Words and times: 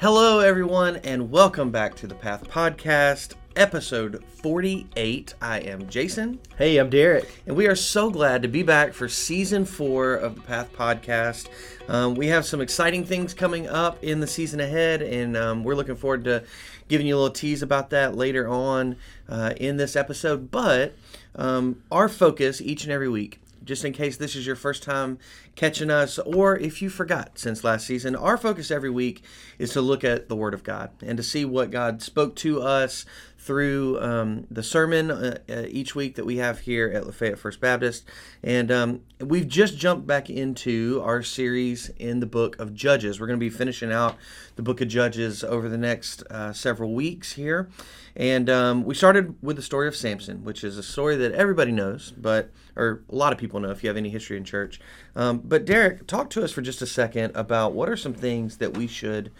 Hello, 0.00 0.38
everyone, 0.38 0.96
and 0.96 1.30
welcome 1.30 1.70
back 1.70 1.94
to 1.96 2.06
the 2.06 2.14
Path 2.14 2.48
Podcast, 2.48 3.34
episode 3.56 4.22
48. 4.24 5.34
I 5.42 5.58
am 5.60 5.88
Jason, 5.88 6.38
Hey, 6.56 6.76
I'm 6.78 6.88
Derek. 6.88 7.28
and 7.46 7.56
we 7.56 7.66
are 7.66 7.74
so 7.74 8.08
glad 8.08 8.42
to 8.42 8.48
be 8.48 8.62
back 8.62 8.92
for 8.92 9.08
season 9.08 9.64
four 9.64 10.14
of 10.14 10.36
the 10.36 10.40
Path 10.42 10.72
Podcast. 10.72 11.48
Um, 11.88 12.14
we 12.14 12.28
have 12.28 12.44
some 12.46 12.60
exciting 12.60 13.04
things 13.04 13.34
coming 13.34 13.66
up 13.66 14.02
in 14.04 14.20
the 14.20 14.26
season 14.28 14.60
ahead, 14.60 15.02
and 15.02 15.36
um, 15.36 15.64
we're 15.64 15.74
looking 15.74 15.96
forward 15.96 16.24
to 16.24 16.44
giving 16.86 17.06
you 17.08 17.16
a 17.16 17.18
little 17.18 17.34
tease 17.34 17.62
about 17.62 17.90
that 17.90 18.14
later 18.14 18.46
on 18.48 18.96
uh, 19.28 19.52
in 19.56 19.78
this 19.78 19.96
episode. 19.96 20.50
But 20.52 20.94
um, 21.34 21.82
our 21.90 22.08
focus 22.08 22.60
each 22.60 22.84
and 22.84 22.92
every 22.92 23.08
week 23.08 23.40
just 23.68 23.84
in 23.84 23.92
case 23.92 24.16
this 24.16 24.34
is 24.34 24.46
your 24.46 24.56
first 24.56 24.82
time 24.82 25.18
catching 25.54 25.90
us, 25.90 26.18
or 26.20 26.56
if 26.58 26.80
you 26.80 26.88
forgot 26.88 27.38
since 27.38 27.62
last 27.62 27.86
season, 27.86 28.16
our 28.16 28.38
focus 28.38 28.70
every 28.70 28.88
week 28.88 29.22
is 29.58 29.72
to 29.74 29.82
look 29.82 30.02
at 30.02 30.30
the 30.30 30.34
Word 30.34 30.54
of 30.54 30.64
God 30.64 30.90
and 31.02 31.18
to 31.18 31.22
see 31.22 31.44
what 31.44 31.70
God 31.70 32.00
spoke 32.02 32.34
to 32.36 32.62
us 32.62 33.04
through 33.38 34.00
um, 34.00 34.46
the 34.50 34.62
sermon 34.62 35.10
uh, 35.10 35.38
uh, 35.48 35.62
each 35.68 35.94
week 35.94 36.16
that 36.16 36.26
we 36.26 36.38
have 36.38 36.58
here 36.60 36.90
at 36.92 37.06
Lafayette 37.06 37.38
First 37.38 37.60
Baptist. 37.60 38.04
And 38.42 38.70
um, 38.70 39.02
we've 39.20 39.46
just 39.46 39.78
jumped 39.78 40.06
back 40.06 40.28
into 40.28 41.00
our 41.04 41.22
series 41.22 41.88
in 41.98 42.18
the 42.18 42.26
book 42.26 42.58
of 42.58 42.74
Judges. 42.74 43.20
We're 43.20 43.28
going 43.28 43.38
to 43.38 43.44
be 43.44 43.48
finishing 43.48 43.92
out 43.92 44.16
the 44.56 44.62
book 44.62 44.80
of 44.80 44.88
Judges 44.88 45.44
over 45.44 45.68
the 45.68 45.78
next 45.78 46.24
uh, 46.24 46.52
several 46.52 46.92
weeks 46.92 47.32
here. 47.32 47.70
And 48.16 48.50
um, 48.50 48.82
we 48.82 48.96
started 48.96 49.36
with 49.40 49.54
the 49.54 49.62
story 49.62 49.86
of 49.86 49.94
Samson, 49.94 50.42
which 50.42 50.64
is 50.64 50.76
a 50.76 50.82
story 50.82 51.14
that 51.16 51.32
everybody 51.32 51.70
knows, 51.70 52.12
but 52.16 52.50
or 52.74 53.02
a 53.08 53.14
lot 53.14 53.32
of 53.32 53.38
people 53.38 53.60
know 53.60 53.70
if 53.70 53.84
you 53.84 53.88
have 53.88 53.96
any 53.96 54.10
history 54.10 54.36
in 54.36 54.44
church. 54.44 54.80
Um, 55.14 55.38
but 55.44 55.64
Derek, 55.64 56.06
talk 56.08 56.28
to 56.30 56.42
us 56.42 56.50
for 56.50 56.60
just 56.60 56.82
a 56.82 56.86
second 56.86 57.36
about 57.36 57.72
what 57.72 57.88
are 57.88 57.96
some 57.96 58.14
things 58.14 58.56
that 58.58 58.76
we 58.76 58.88
should 58.88 59.30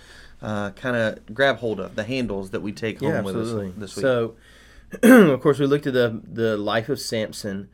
uh, 0.42 0.70
kind 0.70 0.96
of 0.96 1.34
grab 1.34 1.58
hold 1.58 1.80
of, 1.80 1.94
the 1.96 2.04
handles 2.04 2.50
that 2.50 2.60
we 2.60 2.72
take 2.72 3.00
home 3.00 3.10
Yeah, 3.10 3.20
with 3.22 3.36
us 3.36 3.74
this 3.76 3.96
week. 3.96 4.02
So, 4.02 4.34
of 5.02 5.40
course, 5.40 5.58
we 5.58 5.66
looked 5.66 5.86
at 5.86 5.92
the 5.94 6.20
the 6.24 6.56
life 6.56 6.88
of 6.88 7.00
Samson, 7.00 7.68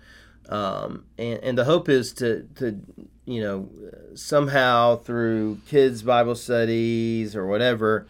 um, 0.49 1.05
and 1.19 1.39
and 1.43 1.59
the 1.59 1.65
hope 1.65 1.89
is 1.89 2.13
to 2.15 2.49
to 2.57 2.81
you 3.25 3.41
know 3.43 3.69
somehow 4.15 4.97
through 4.97 5.59
kids 5.67 6.03
Bible 6.03 6.35
studies 6.35 7.37
or 7.37 7.47
whatever, 7.47 8.07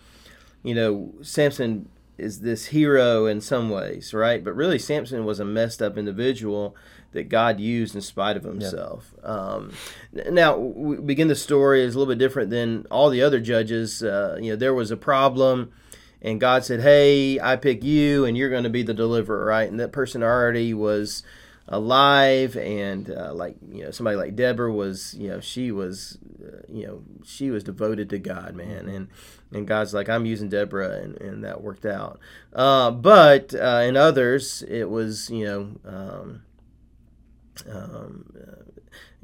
you 0.63 0.75
know, 0.75 1.13
Samson 1.23 1.89
is 2.17 2.41
this 2.41 2.67
hero 2.67 3.27
in 3.27 3.41
some 3.41 3.71
ways, 3.71 4.15
right? 4.15 4.43
But 4.43 4.55
really, 4.55 4.79
Samson 4.79 5.25
was 5.25 5.41
a 5.41 5.45
messed 5.45 5.83
up 5.83 5.99
individual 5.99 6.77
that 7.13 7.29
God 7.29 7.61
used 7.61 7.95
in 7.95 8.01
spite 8.01 8.37
of 8.37 8.45
himself. 8.45 9.15
Um, 9.23 9.73
now, 10.13 10.57
we 10.57 10.97
begin 10.97 11.29
the 11.29 11.35
story 11.35 11.83
is 11.83 11.95
a 11.95 11.99
little 11.99 12.13
bit 12.13 12.19
different 12.19 12.51
than 12.51 12.87
all 12.91 13.11
the 13.11 13.23
other 13.23 13.41
judges. 13.41 14.03
Uh, 14.03 14.37
you 14.41 14.51
know, 14.51 14.57
there 14.57 14.75
was 14.75 14.91
a 14.91 14.97
problem, 14.97 15.73
and 16.23 16.41
God 16.41 16.65
said, 16.65 16.81
"Hey, 16.81 17.41
I 17.41 17.57
pick 17.57 17.83
you, 17.83 18.25
and 18.25 18.37
you're 18.37 18.51
going 18.51 18.65
to 18.65 18.71
be 18.71 18.83
the 18.83 18.95
deliverer," 18.95 19.45
right? 19.45 19.69
And 19.69 19.81
that 19.81 19.93
person 19.93 20.23
already 20.23 20.75
was 20.75 21.23
alive, 21.69 22.57
and 22.57 23.11
uh, 23.11 23.33
like 23.35 23.57
you 23.71 23.85
know, 23.85 23.91
somebody 23.91 24.17
like 24.17 24.37
Deborah 24.37 24.73
was, 24.73 25.15
you 25.15 25.29
know, 25.29 25.41
she 25.41 25.71
was, 25.71 26.19
uh, 26.45 26.63
you 26.69 26.87
know, 26.87 27.03
she 27.25 27.51
was 27.51 27.65
devoted 27.65 28.11
to 28.11 28.19
God, 28.19 28.55
man, 28.55 28.89
and 28.89 29.09
and 29.53 29.67
God's 29.67 29.95
like, 29.95 30.09
I'm 30.09 30.27
using 30.27 30.49
Deborah, 30.49 31.01
and, 31.01 31.21
and 31.21 31.45
that 31.45 31.63
worked 31.63 31.87
out. 31.87 32.19
Uh, 32.53 32.91
but 32.91 33.55
uh, 33.55 33.83
in 33.85 33.97
others, 33.97 34.63
it 34.69 34.91
was, 34.91 35.31
you 35.31 35.45
know, 35.45 35.71
um, 35.85 36.43
um, 37.71 38.33
uh, 38.37 38.63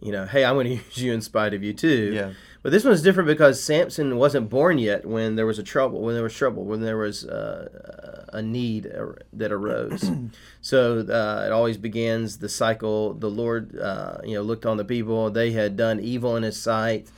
you 0.00 0.12
know, 0.12 0.24
hey, 0.26 0.44
I'm 0.44 0.54
going 0.54 0.66
to 0.78 0.84
use 0.84 0.98
you 0.98 1.12
in 1.12 1.20
spite 1.20 1.52
of 1.52 1.62
you 1.62 1.72
too. 1.72 2.12
yeah, 2.14 2.32
But 2.62 2.72
this 2.72 2.84
one's 2.84 3.00
different 3.00 3.26
because 3.26 3.62
Samson 3.62 4.16
wasn't 4.16 4.50
born 4.50 4.78
yet 4.78 5.06
when 5.06 5.36
there 5.36 5.46
was 5.46 5.58
a 5.58 5.62
trouble, 5.62 6.02
when 6.02 6.14
there 6.14 6.22
was 6.22 6.34
trouble, 6.34 6.64
when 6.64 6.82
there 6.82 6.98
was 6.98 7.24
uh, 7.24 8.26
a 8.32 8.42
need 8.42 8.92
that 9.32 9.50
arose. 9.50 10.10
so 10.60 10.98
uh, 10.98 11.46
it 11.46 11.52
always 11.52 11.78
begins 11.78 12.38
the 12.38 12.50
cycle. 12.50 13.14
The 13.14 13.30
Lord, 13.30 13.78
uh, 13.78 14.18
you 14.24 14.34
know, 14.34 14.42
looked 14.42 14.66
on 14.66 14.76
the 14.76 14.84
people; 14.84 15.30
they 15.30 15.52
had 15.52 15.76
done 15.76 16.00
evil 16.00 16.36
in 16.36 16.42
His 16.42 16.60
sight, 16.60 17.08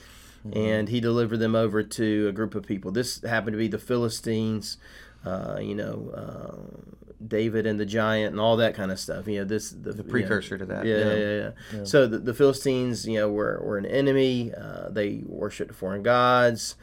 and 0.52 0.88
He 0.88 1.00
delivered 1.00 1.38
them 1.38 1.56
over 1.56 1.82
to 1.82 2.28
a 2.28 2.32
group 2.32 2.54
of 2.54 2.64
people. 2.64 2.92
This 2.92 3.20
happened 3.22 3.54
to 3.54 3.58
be 3.58 3.69
the 3.69 3.78
Philistines. 3.78 4.76
Uh, 5.24 5.58
you 5.60 5.74
know, 5.74 6.10
uh, 6.14 6.56
David 7.26 7.66
and 7.66 7.78
the 7.78 7.86
giant 7.86 8.32
and 8.32 8.40
all 8.40 8.56
that 8.56 8.74
kind 8.74 8.90
of 8.90 8.98
stuff. 8.98 9.26
You 9.26 9.40
know, 9.40 9.44
this 9.44 9.70
the, 9.70 9.92
the 9.92 10.04
precursor 10.04 10.58
to 10.58 10.64
that. 10.66 10.84
yeah, 10.84 10.96
yeah, 10.96 11.14
yeah. 11.14 11.50
yeah. 11.74 11.84
So 11.84 12.06
the, 12.06 12.18
the 12.18 12.34
Philistines, 12.34 13.06
you 13.06 13.18
know, 13.18 13.30
were, 13.30 13.60
were 13.62 13.78
an 13.78 13.86
enemy. 13.86 14.52
Uh, 14.52 14.88
they 14.90 15.22
worshipped 15.24 15.74
foreign 15.74 16.02
gods. 16.02 16.76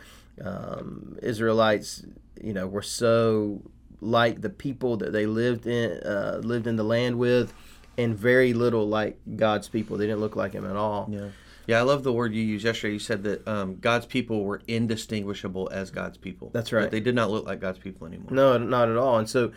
Um, 0.44 1.18
Israelites, 1.22 2.06
you 2.42 2.54
know, 2.54 2.66
were 2.68 2.82
so 2.82 3.62
like 4.02 4.42
the 4.42 4.50
people 4.50 4.96
that 4.98 5.12
they 5.12 5.26
lived 5.26 5.68
in 5.68 6.00
uh, 6.04 6.40
lived 6.44 6.68
in 6.68 6.78
the 6.78 6.84
land 6.84 7.18
with, 7.18 7.54
and 7.98 8.18
very 8.18 8.54
little 8.54 8.88
like 8.88 9.18
God's 9.36 9.68
people. 9.68 9.98
They 9.98 10.06
didn't 10.06 10.22
look 10.22 10.38
like 10.38 10.54
him 10.54 10.66
at 10.66 10.78
all. 10.78 11.10
Yeah. 11.12 11.28
Yeah, 11.70 11.78
I 11.78 11.84
love 11.84 12.04
the 12.04 12.12
word 12.12 12.34
you 12.34 12.42
used 12.42 12.66
yesterday. 12.66 12.94
You 12.94 13.00
said 13.00 13.22
that 13.26 13.48
um, 13.48 13.76
God's 13.80 14.08
people 14.08 14.44
were 14.44 14.60
indistinguishable 14.68 15.70
as 15.72 15.92
God's 15.92 16.18
people. 16.18 16.50
That's 16.52 16.72
That 16.72 16.76
right. 16.76 16.90
they 16.92 17.00
did 17.00 17.14
not 17.14 17.30
look 17.30 17.46
like 17.46 17.60
God's 17.60 17.78
people 17.78 18.08
anymore. 18.08 18.32
No, 18.32 18.58
not 18.58 18.90
at 18.90 18.98
all. 18.98 19.20
And 19.20 19.30
so 19.30 19.52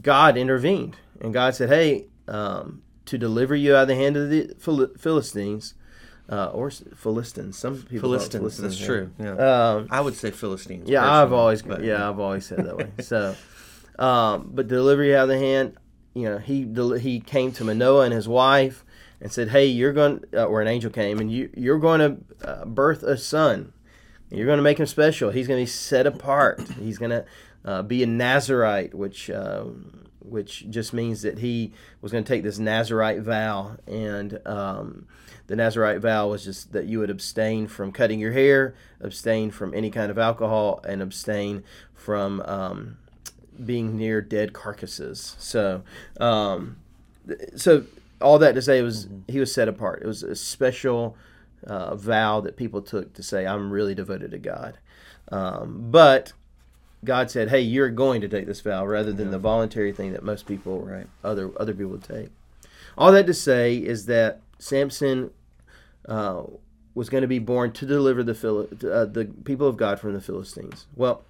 God 0.00 0.38
intervened, 0.38 0.96
and 1.20 1.34
God 1.34 1.54
said, 1.54 1.68
"Hey, 1.68 2.06
um, 2.28 2.82
to 3.04 3.18
deliver 3.18 3.54
you 3.54 3.76
out 3.76 3.82
of 3.82 3.88
the 3.88 3.94
hand 3.94 4.16
of 4.16 4.30
the 4.30 4.54
Phil- 4.58 4.94
Philistines." 4.96 5.74
Uh, 6.30 6.50
or 6.52 6.70
Philistines. 6.70 7.56
Some 7.56 7.76
people 7.84 8.10
call 8.10 8.14
it 8.14 8.30
Philistines, 8.30 8.58
that's 8.58 8.78
yeah. 8.78 8.86
true. 8.86 9.10
Yeah. 9.18 9.30
Um, 9.70 9.88
I 9.90 10.02
would 10.02 10.14
say 10.14 10.30
Philistines. 10.30 10.86
Yeah, 10.86 11.10
I've 11.10 11.32
always 11.32 11.62
but- 11.62 11.82
yeah 11.82 12.06
I've 12.06 12.18
always 12.18 12.44
said 12.44 12.66
that 12.66 12.76
way. 12.76 12.90
So, 13.00 13.34
um, 13.98 14.50
but 14.52 14.68
delivery 14.68 15.16
out 15.16 15.22
of 15.22 15.28
the 15.30 15.38
hand, 15.38 15.78
you 16.12 16.24
know, 16.24 16.36
he 16.36 16.68
he 17.00 17.20
came 17.20 17.52
to 17.52 17.64
Manoah 17.64 18.04
and 18.04 18.12
his 18.12 18.28
wife 18.28 18.84
and 19.20 19.32
said, 19.32 19.48
"Hey, 19.48 19.66
you're 19.66 19.92
going," 19.92 20.24
uh, 20.32 20.44
or 20.44 20.60
an 20.60 20.68
angel 20.68 20.90
came, 20.90 21.18
and 21.18 21.30
you 21.30 21.50
you're 21.56 21.78
going 21.78 22.00
to 22.00 22.48
uh, 22.48 22.64
birth 22.64 23.02
a 23.02 23.16
son. 23.16 23.72
You're 24.30 24.46
going 24.46 24.58
to 24.58 24.62
make 24.62 24.78
him 24.78 24.86
special. 24.86 25.30
He's 25.30 25.48
going 25.48 25.58
to 25.58 25.62
be 25.62 25.70
set 25.70 26.06
apart. 26.06 26.60
He's 26.78 26.98
going 26.98 27.10
to 27.10 27.24
uh, 27.64 27.82
be 27.82 28.02
a 28.02 28.06
Nazarite, 28.06 28.94
which 28.94 29.30
um, 29.30 30.06
which 30.20 30.68
just 30.70 30.92
means 30.92 31.22
that 31.22 31.38
he 31.38 31.72
was 32.00 32.12
going 32.12 32.24
to 32.24 32.28
take 32.28 32.42
this 32.42 32.58
Nazarite 32.58 33.20
vow, 33.20 33.76
and 33.86 34.40
um, 34.46 35.06
the 35.46 35.56
Nazarite 35.56 36.00
vow 36.00 36.28
was 36.28 36.44
just 36.44 36.72
that 36.72 36.86
you 36.86 36.98
would 36.98 37.10
abstain 37.10 37.66
from 37.66 37.90
cutting 37.90 38.20
your 38.20 38.32
hair, 38.32 38.74
abstain 39.00 39.50
from 39.50 39.74
any 39.74 39.90
kind 39.90 40.10
of 40.10 40.18
alcohol, 40.18 40.80
and 40.86 41.02
abstain 41.02 41.64
from 41.94 42.40
um, 42.42 42.98
being 43.64 43.96
near 43.96 44.20
dead 44.20 44.52
carcasses. 44.52 45.36
So, 45.38 45.82
um, 46.20 46.76
so 47.56 47.84
all 48.20 48.38
that 48.38 48.54
to 48.54 48.62
say 48.62 48.82
was 48.82 49.08
he 49.28 49.38
was 49.40 49.52
set 49.52 49.68
apart. 49.68 50.02
It 50.02 50.06
was 50.06 50.22
a 50.22 50.34
special 50.34 51.16
uh, 51.66 51.94
vow 51.96 52.40
that 52.40 52.56
people 52.56 52.82
took 52.82 53.14
to 53.14 53.22
say, 53.22 53.46
"I'm 53.46 53.70
really 53.70 53.94
devoted 53.94 54.30
to 54.32 54.38
God." 54.38 54.78
Um, 55.30 55.90
but 55.90 56.32
God 57.04 57.30
said, 57.30 57.48
"Hey, 57.50 57.60
you're 57.60 57.90
going 57.90 58.20
to 58.22 58.28
take 58.28 58.46
this 58.46 58.60
vow," 58.60 58.86
rather 58.86 59.12
than 59.12 59.30
the 59.30 59.38
voluntary 59.38 59.92
thing 59.92 60.12
that 60.12 60.22
most 60.22 60.46
people, 60.46 60.80
Right. 60.80 61.06
other 61.22 61.50
other 61.60 61.72
people 61.74 61.92
would 61.92 62.04
take. 62.04 62.30
All 62.96 63.12
that 63.12 63.26
to 63.26 63.34
say 63.34 63.76
is 63.76 64.06
that 64.06 64.40
Samson 64.58 65.30
uh, 66.08 66.42
was 66.94 67.08
going 67.08 67.22
to 67.22 67.28
be 67.28 67.38
born 67.38 67.70
to 67.72 67.86
deliver 67.86 68.22
the 68.24 68.34
Phil- 68.34 68.68
uh, 68.90 69.04
the 69.04 69.30
people 69.44 69.68
of 69.68 69.76
God 69.76 70.00
from 70.00 70.14
the 70.14 70.20
Philistines. 70.20 70.86
Well, 70.96 71.22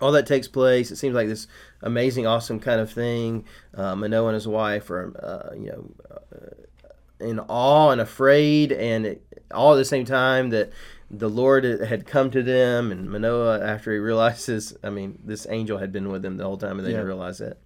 all 0.00 0.12
that 0.12 0.26
takes 0.26 0.48
place. 0.48 0.90
It 0.90 0.96
seems 0.96 1.14
like 1.14 1.28
this 1.28 1.46
amazing, 1.82 2.26
awesome 2.26 2.60
kind 2.60 2.80
of 2.80 2.90
thing. 2.92 3.44
Uh, 3.74 3.94
Manoah 3.96 4.28
and 4.28 4.34
his 4.34 4.48
wife 4.48 4.90
are, 4.90 5.12
uh, 5.22 5.54
you 5.54 5.66
know, 5.70 5.90
uh, 6.10 7.24
in 7.24 7.40
awe 7.40 7.90
and 7.90 8.00
afraid, 8.00 8.70
and 8.72 9.06
it, 9.06 9.22
all 9.52 9.74
at 9.74 9.76
the 9.76 9.84
same 9.84 10.04
time 10.04 10.50
that 10.50 10.70
the 11.10 11.28
Lord 11.28 11.64
had 11.64 12.06
come 12.06 12.30
to 12.30 12.42
them. 12.42 12.92
And 12.92 13.10
Manoah, 13.10 13.60
after 13.64 13.92
he 13.92 13.98
realizes, 13.98 14.76
I 14.84 14.90
mean, 14.90 15.18
this 15.24 15.46
angel 15.50 15.78
had 15.78 15.90
been 15.90 16.08
with 16.10 16.22
them 16.22 16.36
the 16.36 16.44
whole 16.44 16.58
time, 16.58 16.78
and 16.78 16.86
they 16.86 16.90
Yeah. 16.92 16.98
didn't 16.98 17.08
realize 17.08 17.38
that. 17.38 17.56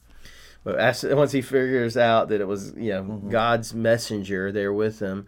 But 0.65 0.77
as, 0.79 1.03
once 1.05 1.33
he 1.33 1.43
figures 1.43 1.97
out 1.97 2.29
that 2.29 2.41
it 2.41 2.47
was, 2.47 2.73
you 2.77 2.93
know, 2.93 3.03
God's 3.29 3.75
messenger 3.75 4.53
there 4.53 4.73
with 4.73 5.01
him, 5.01 5.27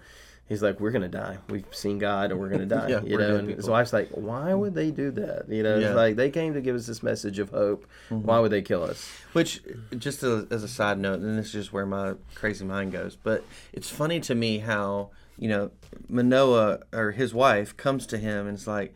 he's 0.48 0.62
like, 0.62 0.80
"We're 0.80 0.90
gonna 0.90 1.08
die. 1.08 1.38
We've 1.48 1.64
seen 1.72 1.98
God, 1.98 2.30
and 2.30 2.38
we're 2.40 2.48
gonna 2.48 2.66
die." 2.80 2.88
Yeah, 2.88 3.00
you 3.02 3.16
know, 3.18 3.36
and 3.36 3.50
his 3.50 3.68
wife's 3.68 3.92
like, 3.92 4.08
"Why 4.10 4.52
would 4.54 4.74
they 4.74 4.90
do 4.90 5.10
that?" 5.12 5.48
You 5.48 5.62
know, 5.62 5.78
Yeah. 5.78 5.88
it's 5.88 5.96
like 5.96 6.16
they 6.16 6.30
came 6.30 6.54
to 6.54 6.60
give 6.60 6.76
us 6.76 6.86
this 6.86 7.02
message 7.02 7.38
of 7.38 7.50
hope. 7.50 7.86
Mm-hmm. 8.10 8.26
Why 8.26 8.38
would 8.40 8.50
they 8.52 8.62
kill 8.62 8.82
us? 8.84 9.10
Which, 9.32 9.62
just 9.98 10.22
as, 10.22 10.46
as 10.50 10.62
a 10.62 10.68
side 10.68 10.98
note, 10.98 11.20
and 11.20 11.38
this 11.38 11.46
is 11.46 11.52
just 11.52 11.72
where 11.72 11.86
my 11.86 12.14
crazy 12.34 12.64
mind 12.64 12.92
goes, 12.92 13.16
but 13.16 13.44
it's 13.72 13.90
funny 13.90 14.20
to 14.20 14.34
me 14.34 14.58
how, 14.58 15.10
you 15.38 15.48
know, 15.48 15.70
Manoah 16.08 16.80
or 16.92 17.12
his 17.12 17.32
wife 17.34 17.76
comes 17.76 18.06
to 18.08 18.18
him 18.18 18.46
and 18.46 18.56
is 18.56 18.66
like, 18.66 18.94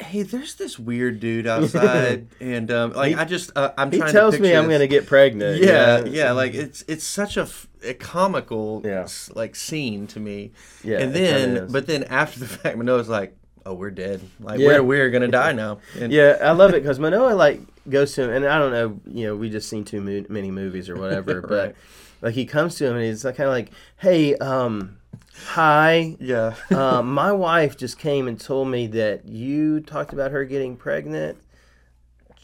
hey, 0.00 0.22
there's 0.22 0.54
this 0.56 0.78
weird 0.78 1.20
dude 1.20 1.46
outside. 1.54 2.26
and, 2.40 2.70
um, 2.70 2.92
like, 2.92 3.16
I 3.16 3.24
just, 3.24 3.50
uh, 3.56 3.72
I'm 3.78 3.90
He 3.92 3.98
trying 3.98 4.12
tells 4.12 4.38
me 4.40 4.54
I'm 4.54 4.66
going 4.68 4.80
to 4.80 4.88
get 4.88 5.06
pregnant. 5.06 5.62
Yeah, 5.62 6.04
yeah, 6.04 6.32
like 6.32 6.54
it's 6.54 6.84
it's 6.88 7.04
such 7.04 7.36
a, 7.36 7.42
f- 7.42 7.68
a 7.84 7.94
comical 7.94 8.82
Yeah. 8.84 9.06
like 9.34 9.54
scene 9.56 10.06
to 10.08 10.20
me. 10.20 10.52
Yeah, 10.82 10.98
and 10.98 11.14
then 11.14 11.68
but 11.70 11.86
then 11.86 12.04
after 12.04 12.40
the 12.40 12.46
fact, 12.48 12.76
Manoah's 12.76 13.08
like, 13.08 13.36
oh, 13.66 13.74
we're 13.74 13.90
dead. 13.90 14.20
Like 14.40 14.58
Yeah. 14.60 14.66
we're 14.68 14.82
we're 14.82 15.10
gonna 15.10 15.28
die 15.28 15.52
now. 15.64 15.78
And 15.98 16.12
Yeah, 16.12 16.38
I 16.42 16.52
love 16.52 16.70
it 16.74 16.82
because 16.82 16.98
Manoah 16.98 17.34
like 17.34 17.60
goes 17.88 18.14
to 18.14 18.24
him, 18.24 18.30
and 18.30 18.46
I 18.46 18.58
don't 18.58 18.72
know, 18.72 19.00
you 19.06 19.26
know, 19.26 19.36
we 19.36 19.48
just 19.50 19.68
seen 19.68 19.84
too 19.84 20.00
many 20.28 20.50
movies 20.50 20.88
or 20.88 20.96
whatever, 20.96 21.40
but 21.40 21.74
like 22.20 22.34
he 22.34 22.46
comes 22.46 22.74
to 22.76 22.86
him 22.86 22.96
and 22.96 23.04
he's 23.04 23.24
like 23.24 23.36
kind 23.36 23.48
of 23.48 23.52
like, 23.54 23.70
"Hey, 23.98 24.34
um, 24.36 24.96
hi, 25.34 26.16
yeah. 26.20 26.54
um, 26.70 27.12
my 27.14 27.32
wife 27.32 27.76
just 27.76 27.98
came 27.98 28.28
and 28.28 28.40
told 28.40 28.68
me 28.68 28.86
that 28.88 29.26
you 29.26 29.80
talked 29.80 30.12
about 30.12 30.30
her 30.30 30.44
getting 30.44 30.76
pregnant. 30.76 31.38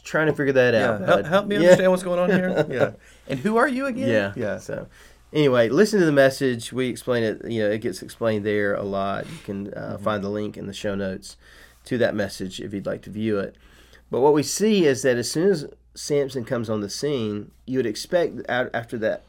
Trying 0.03 0.27
to 0.27 0.33
figure 0.33 0.53
that 0.53 0.73
yeah. 0.73 0.89
out. 0.91 1.01
Help, 1.05 1.25
help 1.25 1.47
me 1.47 1.55
Yeah. 1.55 1.61
understand 1.61 1.91
what's 1.91 2.03
going 2.03 2.19
on 2.19 2.29
here. 2.31 2.65
Yeah. 2.71 2.91
And 3.27 3.39
who 3.39 3.57
are 3.57 3.67
you 3.67 3.85
again? 3.85 4.09
Yeah. 4.09 4.33
Yeah. 4.35 4.57
So, 4.57 4.87
anyway, 5.31 5.69
listen 5.69 5.99
to 5.99 6.05
the 6.05 6.11
message. 6.11 6.73
We 6.73 6.87
explain 6.89 7.23
it. 7.23 7.45
You 7.49 7.61
know, 7.63 7.69
it 7.69 7.81
gets 7.81 8.01
explained 8.01 8.43
there 8.43 8.73
a 8.73 8.83
lot. 8.83 9.25
You 9.29 9.37
can 9.43 9.73
uh, 9.73 9.79
Mm-hmm. 9.93 10.03
find 10.03 10.23
the 10.23 10.29
link 10.29 10.57
in 10.57 10.65
the 10.65 10.73
show 10.73 10.95
notes 10.95 11.37
to 11.85 11.97
that 11.99 12.15
message 12.15 12.59
if 12.59 12.73
you'd 12.73 12.87
like 12.87 13.03
to 13.03 13.09
view 13.11 13.37
it. 13.37 13.55
But 14.09 14.21
what 14.21 14.33
we 14.33 14.41
see 14.43 14.85
is 14.85 15.03
that 15.03 15.17
as 15.17 15.29
soon 15.31 15.49
as 15.51 15.65
Samson 15.93 16.45
comes 16.45 16.67
on 16.69 16.81
the 16.81 16.89
scene, 16.89 17.51
you 17.67 17.77
would 17.77 17.85
expect 17.85 18.41
after 18.49 18.97
that 18.97 19.21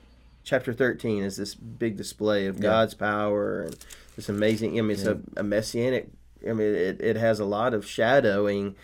chapter 0.44 0.72
13 0.72 1.22
is 1.22 1.36
this 1.36 1.54
big 1.54 1.96
display 1.96 2.46
of 2.46 2.56
Yeah. 2.56 2.62
God's 2.62 2.94
power 2.94 3.62
and 3.62 3.76
this 4.16 4.28
amazing. 4.28 4.78
I 4.78 4.82
mean, 4.82 4.92
it's 4.92 5.04
a, 5.06 5.18
a 5.36 5.42
messianic. 5.42 6.08
I 6.48 6.52
mean, 6.52 6.74
it, 6.74 7.00
it 7.00 7.16
has 7.16 7.40
a 7.40 7.44
lot 7.44 7.74
of 7.74 7.86
shadowing. 7.86 8.74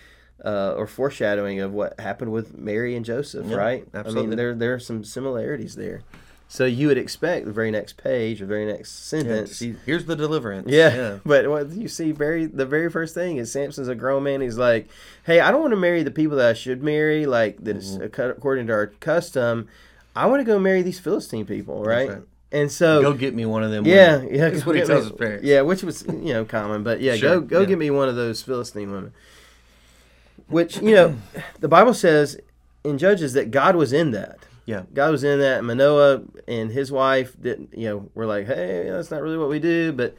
Uh, 0.44 0.72
or 0.76 0.86
foreshadowing 0.86 1.58
of 1.58 1.72
what 1.72 1.98
happened 1.98 2.30
with 2.30 2.56
Mary 2.56 2.94
and 2.94 3.04
Joseph, 3.04 3.46
Yeah, 3.48 3.56
right? 3.56 3.84
I 3.92 3.98
absolutely. 3.98 4.28
mean, 4.28 4.36
there 4.36 4.54
there 4.54 4.72
are 4.72 4.78
some 4.78 5.02
similarities 5.02 5.74
there. 5.74 6.02
So 6.46 6.64
you 6.64 6.86
would 6.86 6.96
expect 6.96 7.44
the 7.46 7.52
very 7.52 7.72
next 7.72 7.96
page, 7.96 8.38
the 8.38 8.46
very 8.46 8.64
next 8.64 9.12
Yeah, 9.12 9.18
sentence. 9.18 9.56
see, 9.56 9.74
here's 9.84 10.04
the 10.04 10.14
deliverance. 10.14 10.68
Yeah, 10.70 11.18
but 11.26 11.48
what 11.50 11.70
you 11.72 11.88
see, 11.88 12.12
very 12.12 12.46
the 12.46 12.64
very 12.66 12.88
first 12.88 13.16
thing 13.16 13.38
is 13.38 13.50
Samson's 13.50 13.88
a 13.88 13.96
grown 13.96 14.22
man. 14.22 14.40
He's 14.40 14.56
like, 14.58 14.88
"Hey, 15.24 15.40
I 15.40 15.50
don't 15.50 15.60
want 15.60 15.72
to 15.72 15.76
marry 15.76 16.04
the 16.04 16.12
people 16.12 16.36
that 16.36 16.50
I 16.50 16.54
should 16.54 16.84
marry, 16.84 17.26
like 17.26 17.64
that 17.64 17.76
is 17.76 17.98
Mm-hmm. 17.98 18.30
according 18.30 18.68
to 18.68 18.72
our 18.74 18.86
custom. 18.86 19.66
I 20.16 20.26
want 20.26 20.40
to 20.40 20.44
go 20.44 20.58
marry 20.58 20.82
these 20.82 20.98
Philistine 21.00 21.46
people, 21.46 21.82
right?" 21.84 22.08
right. 22.08 22.22
And 22.50 22.72
so, 22.72 23.02
Go 23.02 23.12
get 23.12 23.34
me 23.34 23.44
one 23.44 23.62
of 23.62 23.70
them. 23.70 23.84
yeah, 23.86 24.16
women. 24.16 24.34
yeah, 24.34 24.48
That's 24.48 24.64
what 24.64 24.74
he 24.74 24.80
tells 24.80 25.04
me- 25.04 25.10
his 25.10 25.18
parents. 25.18 25.44
Yeah, 25.44 25.60
which 25.60 25.82
was 25.82 26.04
you 26.08 26.32
know 26.32 26.46
common, 26.46 26.82
but 26.82 27.00
yeah, 27.02 27.14
Sure, 27.16 27.40
go 27.40 27.40
go 27.42 27.60
yeah. 27.60 27.66
get 27.66 27.78
me 27.78 27.90
one 27.90 28.08
of 28.08 28.16
those 28.16 28.42
Philistine 28.42 28.90
women. 28.90 29.12
Which 30.46 30.78
you 30.78 30.94
know, 30.94 31.16
the 31.60 31.68
Bible 31.68 31.92
says 31.94 32.38
in 32.84 32.96
Judges 32.96 33.34
that 33.34 33.50
God 33.50 33.76
was 33.76 33.92
in 33.92 34.12
that. 34.12 34.38
Yeah. 34.64 34.82
God 34.94 35.10
was 35.10 35.24
in 35.24 35.38
that. 35.40 35.62
Manoah 35.64 36.22
and 36.46 36.70
his 36.70 36.90
wife 36.92 37.34
didn't, 37.40 37.76
you 37.76 37.88
know, 37.88 38.10
were 38.14 38.26
like, 38.26 38.46
hey, 38.46 38.88
that's 38.90 39.10
not 39.10 39.22
really 39.22 39.38
what 39.38 39.48
we 39.48 39.58
do. 39.58 39.92
But 39.92 40.14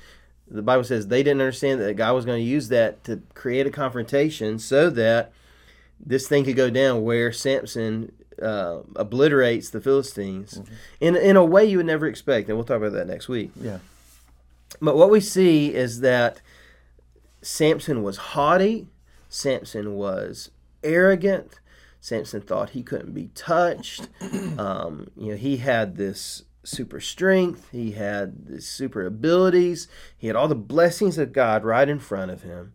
the 0.49 0.61
Bible 0.61 0.83
says 0.83 1.07
they 1.07 1.23
didn't 1.23 1.41
understand 1.41 1.81
that 1.81 1.95
God 1.95 2.13
was 2.13 2.25
going 2.25 2.39
to 2.43 2.47
use 2.47 2.67
that 2.69 3.03
to 3.05 3.21
create 3.33 3.65
a 3.67 3.71
confrontation 3.71 4.59
so 4.59 4.89
that 4.91 5.31
this 6.03 6.27
thing 6.27 6.45
could 6.45 6.55
go 6.55 6.69
down 6.69 7.03
where 7.03 7.31
Samson 7.31 8.11
uh, 8.41 8.79
obliterates 8.95 9.69
the 9.69 9.81
Philistines 9.81 10.61
in, 10.99 11.15
in 11.15 11.35
a 11.35 11.43
way 11.45 11.65
you 11.65 11.77
would 11.77 11.85
never 11.85 12.07
expect. 12.07 12.49
And 12.49 12.57
we'll 12.57 12.65
talk 12.65 12.77
about 12.77 12.93
that 12.93 13.07
next 13.07 13.27
week. 13.27 13.51
Yeah. 13.59 13.79
But 14.81 14.95
what 14.95 15.09
we 15.09 15.19
see 15.19 15.73
is 15.73 16.01
that 16.01 16.41
Samson 17.41 18.03
was 18.03 18.17
haughty, 18.17 18.87
Samson 19.29 19.95
was 19.95 20.51
arrogant, 20.83 21.59
Samson 22.01 22.41
thought 22.41 22.71
he 22.71 22.83
couldn't 22.83 23.13
be 23.13 23.29
touched. 23.35 24.07
Um, 24.57 25.09
you 25.15 25.31
know, 25.31 25.37
he 25.37 25.57
had 25.57 25.95
this 25.95 26.43
super 26.63 26.99
strength, 26.99 27.69
he 27.71 27.91
had 27.93 28.45
this 28.45 28.67
super 28.67 29.05
abilities, 29.05 29.87
he 30.17 30.27
had 30.27 30.35
all 30.35 30.47
the 30.49 30.55
blessings 30.55 31.17
of 31.17 31.31
God 31.31 31.63
right 31.63 31.87
in 31.87 31.99
front 31.99 32.29
of 32.31 32.43
him, 32.43 32.73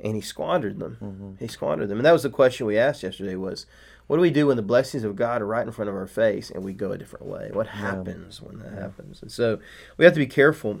and 0.00 0.14
he 0.14 0.22
squandered 0.22 0.78
them. 0.78 1.36
He 1.38 1.46
squandered 1.48 1.88
them. 1.88 1.98
And 1.98 2.06
that 2.06 2.12
was 2.12 2.22
the 2.22 2.30
question 2.30 2.66
we 2.66 2.78
asked 2.78 3.02
yesterday 3.02 3.36
was 3.36 3.66
what 4.06 4.16
do 4.16 4.22
we 4.22 4.30
do 4.30 4.46
when 4.46 4.56
the 4.56 4.62
blessings 4.62 5.04
of 5.04 5.16
God 5.16 5.42
are 5.42 5.46
right 5.46 5.66
in 5.66 5.72
front 5.72 5.88
of 5.88 5.96
our 5.96 6.06
face 6.06 6.50
and 6.50 6.64
we 6.64 6.72
go 6.72 6.92
a 6.92 6.98
different 6.98 7.26
way? 7.26 7.50
What 7.52 7.66
happens 7.66 8.40
when 8.40 8.58
that 8.60 8.72
happens? 8.72 9.20
And 9.22 9.32
so 9.32 9.58
we 9.96 10.04
have 10.04 10.14
to 10.14 10.20
be 10.20 10.26
careful. 10.26 10.80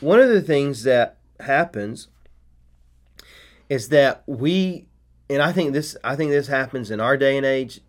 One 0.00 0.20
of 0.20 0.28
the 0.28 0.42
things 0.42 0.84
that 0.84 1.18
happens 1.40 2.08
is 3.68 3.88
that 3.88 4.22
we 4.26 4.86
and 5.28 5.42
I 5.42 5.52
think 5.52 5.72
this 5.72 5.96
I 6.04 6.14
think 6.14 6.30
this 6.30 6.46
happens 6.46 6.90
in 6.90 7.00
our 7.00 7.16
day 7.16 7.36
and 7.36 7.46
age 7.46 7.80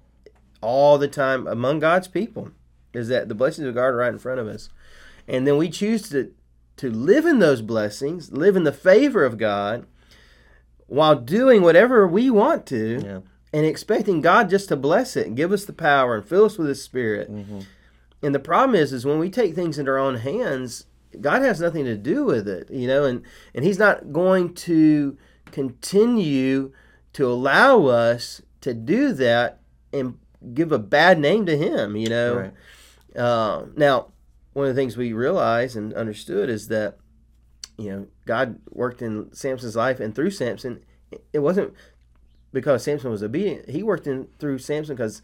all 0.61 0.97
the 0.97 1.07
time 1.07 1.45
among 1.45 1.79
God's 1.79 2.07
people 2.07 2.51
is 2.93 3.09
that 3.09 3.27
the 3.27 3.35
blessings 3.35 3.67
of 3.67 3.75
God 3.75 3.85
are 3.85 3.97
right 3.97 4.13
in 4.13 4.19
front 4.19 4.39
of 4.39 4.47
us. 4.47 4.69
And 5.27 5.45
then 5.45 5.57
we 5.57 5.69
choose 5.69 6.09
to 6.09 6.31
to 6.77 6.89
live 6.89 7.25
in 7.25 7.37
those 7.39 7.61
blessings, 7.61 8.31
live 8.31 8.55
in 8.55 8.63
the 8.63 8.71
favor 8.71 9.23
of 9.23 9.37
God 9.37 9.85
while 10.87 11.15
doing 11.15 11.61
whatever 11.61 12.07
we 12.07 12.29
want 12.31 12.65
to 12.67 13.01
Yeah. 13.03 13.19
And 13.53 13.65
expecting 13.65 14.19
God 14.19 14.50
just 14.50 14.67
to 14.69 14.75
bless 14.75 15.15
it 15.15 15.27
and 15.27 15.38
give 15.38 15.51
us 15.51 15.65
the 15.65 15.73
power 15.73 16.15
and 16.15 16.25
fill 16.27 16.45
us 16.45 16.57
with 16.57 16.67
his 16.67 16.83
spirit. 16.83 17.29
And 18.21 18.33
the 18.33 18.39
problem 18.39 18.75
is 18.75 18.91
is 18.91 19.05
when 19.05 19.19
we 19.19 19.29
take 19.29 19.53
things 19.53 19.77
into 19.77 19.91
our 19.91 20.00
own 20.00 20.15
hands, 20.15 20.85
God 21.21 21.44
has 21.44 21.61
nothing 21.61 21.85
to 21.85 21.95
do 21.95 22.25
with 22.25 22.47
it, 22.47 22.71
you 22.71 22.88
know, 22.88 23.03
and 23.03 23.21
and 23.53 23.63
he's 23.63 23.77
not 23.77 24.11
going 24.11 24.53
to 24.55 25.17
continue 25.51 26.71
to 27.13 27.27
allow 27.27 27.85
us 27.85 28.41
to 28.61 28.73
do 28.73 29.13
that 29.13 29.59
and 29.91 30.17
give 30.53 30.71
a 30.71 30.79
bad 30.79 31.19
name 31.19 31.45
to 31.45 31.55
him, 31.55 31.95
you 31.95 32.09
know. 32.09 32.51
Right. 33.15 33.21
Uh, 33.21 33.65
now, 33.75 34.07
one 34.53 34.67
of 34.67 34.75
the 34.75 34.81
things 34.81 34.97
we 34.97 35.13
realized 35.13 35.75
and 35.75 35.94
understood 35.94 36.50
is 36.50 36.69
that, 36.69 36.97
you 37.77 37.91
know, 37.91 38.07
God 38.25 38.59
worked 38.71 39.01
in 39.01 39.33
Samson's 39.33 39.75
life 39.75 40.00
and 40.00 40.15
through 40.15 40.31
Samson. 40.31 40.83
It 41.31 41.39
wasn't 41.39 41.73
because 42.53 42.83
Samson 42.83 43.11
was 43.11 43.23
obedient. 43.23 43.69
He 43.69 43.83
worked 43.83 44.07
in 44.07 44.27
through 44.39 44.59
Samson 44.59 44.95
because, 44.95 45.21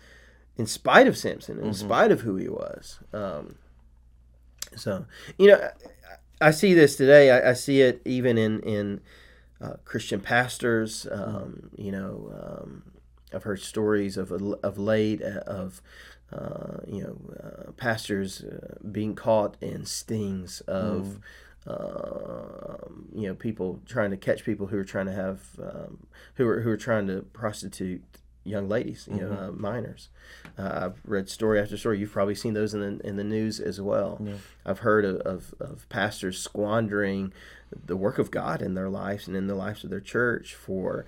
in 0.57 0.65
spite 0.65 1.07
of 1.07 1.17
Samson, 1.17 1.59
in 1.59 1.73
spite 1.73 2.11
of 2.11 2.21
who 2.21 2.35
he 2.35 2.49
was. 2.49 2.99
Um, 3.13 3.55
so, 4.75 5.05
you 5.37 5.47
know, 5.47 5.69
I, 6.41 6.47
I 6.47 6.51
see 6.51 6.73
this 6.73 6.95
today. 6.95 7.31
I, 7.31 7.51
I 7.51 7.53
see 7.53 7.81
it 7.81 8.01
even 8.05 8.37
in 8.37 8.59
in 8.61 9.01
uh, 9.61 9.73
Christian 9.85 10.19
pastors. 10.19 11.07
Um, 11.11 11.69
you 11.77 11.91
know, 11.91 12.31
um, 12.33 12.83
I've 13.33 13.43
heard 13.43 13.61
stories 13.61 14.17
of 14.17 14.31
of 14.31 14.77
late 14.77 15.21
uh, 15.21 15.41
of 15.45 15.81
uh, 16.31 16.77
you 16.87 17.03
know 17.03 17.17
uh, 17.43 17.71
pastors 17.73 18.43
uh, 18.43 18.75
being 18.91 19.15
caught 19.15 19.55
in 19.61 19.85
stings 19.85 20.61
of. 20.61 21.19
Um, 21.67 23.05
you 23.13 23.27
know, 23.27 23.35
people 23.35 23.79
trying 23.85 24.11
to 24.11 24.17
catch 24.17 24.43
people 24.43 24.67
who 24.67 24.77
are 24.77 24.83
trying 24.85 25.05
to 25.07 25.11
have, 25.13 25.41
um, 25.61 26.07
who 26.35 26.47
are 26.47 26.61
who 26.61 26.69
are 26.69 26.77
trying 26.77 27.07
to 27.07 27.21
prostitute 27.33 28.03
young 28.43 28.67
ladies, 28.69 29.07
you 29.11 29.17
know, 29.17 29.31
uh, 29.31 29.51
minors. 29.51 30.09
Uh, 30.57 30.85
I've 30.85 31.01
read 31.05 31.29
story 31.29 31.59
after 31.59 31.77
story. 31.77 31.99
You've 31.99 32.11
probably 32.11 32.35
seen 32.35 32.53
those 32.53 32.73
in 32.73 32.79
the 32.79 33.05
in 33.07 33.17
the 33.17 33.23
news 33.23 33.59
as 33.59 33.79
well. 33.79 34.25
I've 34.65 34.79
heard 34.79 35.05
of, 35.05 35.17
of, 35.17 35.53
of 35.59 35.87
pastors 35.89 36.39
squandering 36.39 37.33
the 37.85 37.95
work 37.97 38.17
of 38.17 38.31
God 38.31 38.61
in 38.61 38.73
their 38.73 38.89
lives 38.89 39.27
and 39.27 39.35
in 39.35 39.47
the 39.47 39.55
lives 39.55 39.83
of 39.83 39.89
their 39.89 39.99
church 39.99 40.55
for 40.55 41.05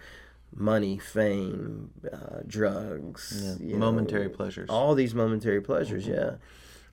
money, 0.54 0.98
fame, 0.98 1.92
uh, 2.12 2.42
drugs, 2.46 3.58
know, 3.74 3.78
Momentary 3.80 4.30
pleasures. 4.30 4.70
all 4.70 4.94
these 4.96 5.16
momentary 5.16 5.62
pleasures. 5.62 6.06
Yeah, 6.06 6.36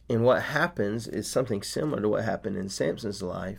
and 0.08 0.24
what 0.24 0.42
happens 0.42 1.06
is 1.06 1.30
something 1.30 1.62
similar 1.62 2.00
to 2.02 2.08
what 2.08 2.24
happened 2.24 2.56
in 2.56 2.68
Samson's 2.68 3.22
life, 3.22 3.58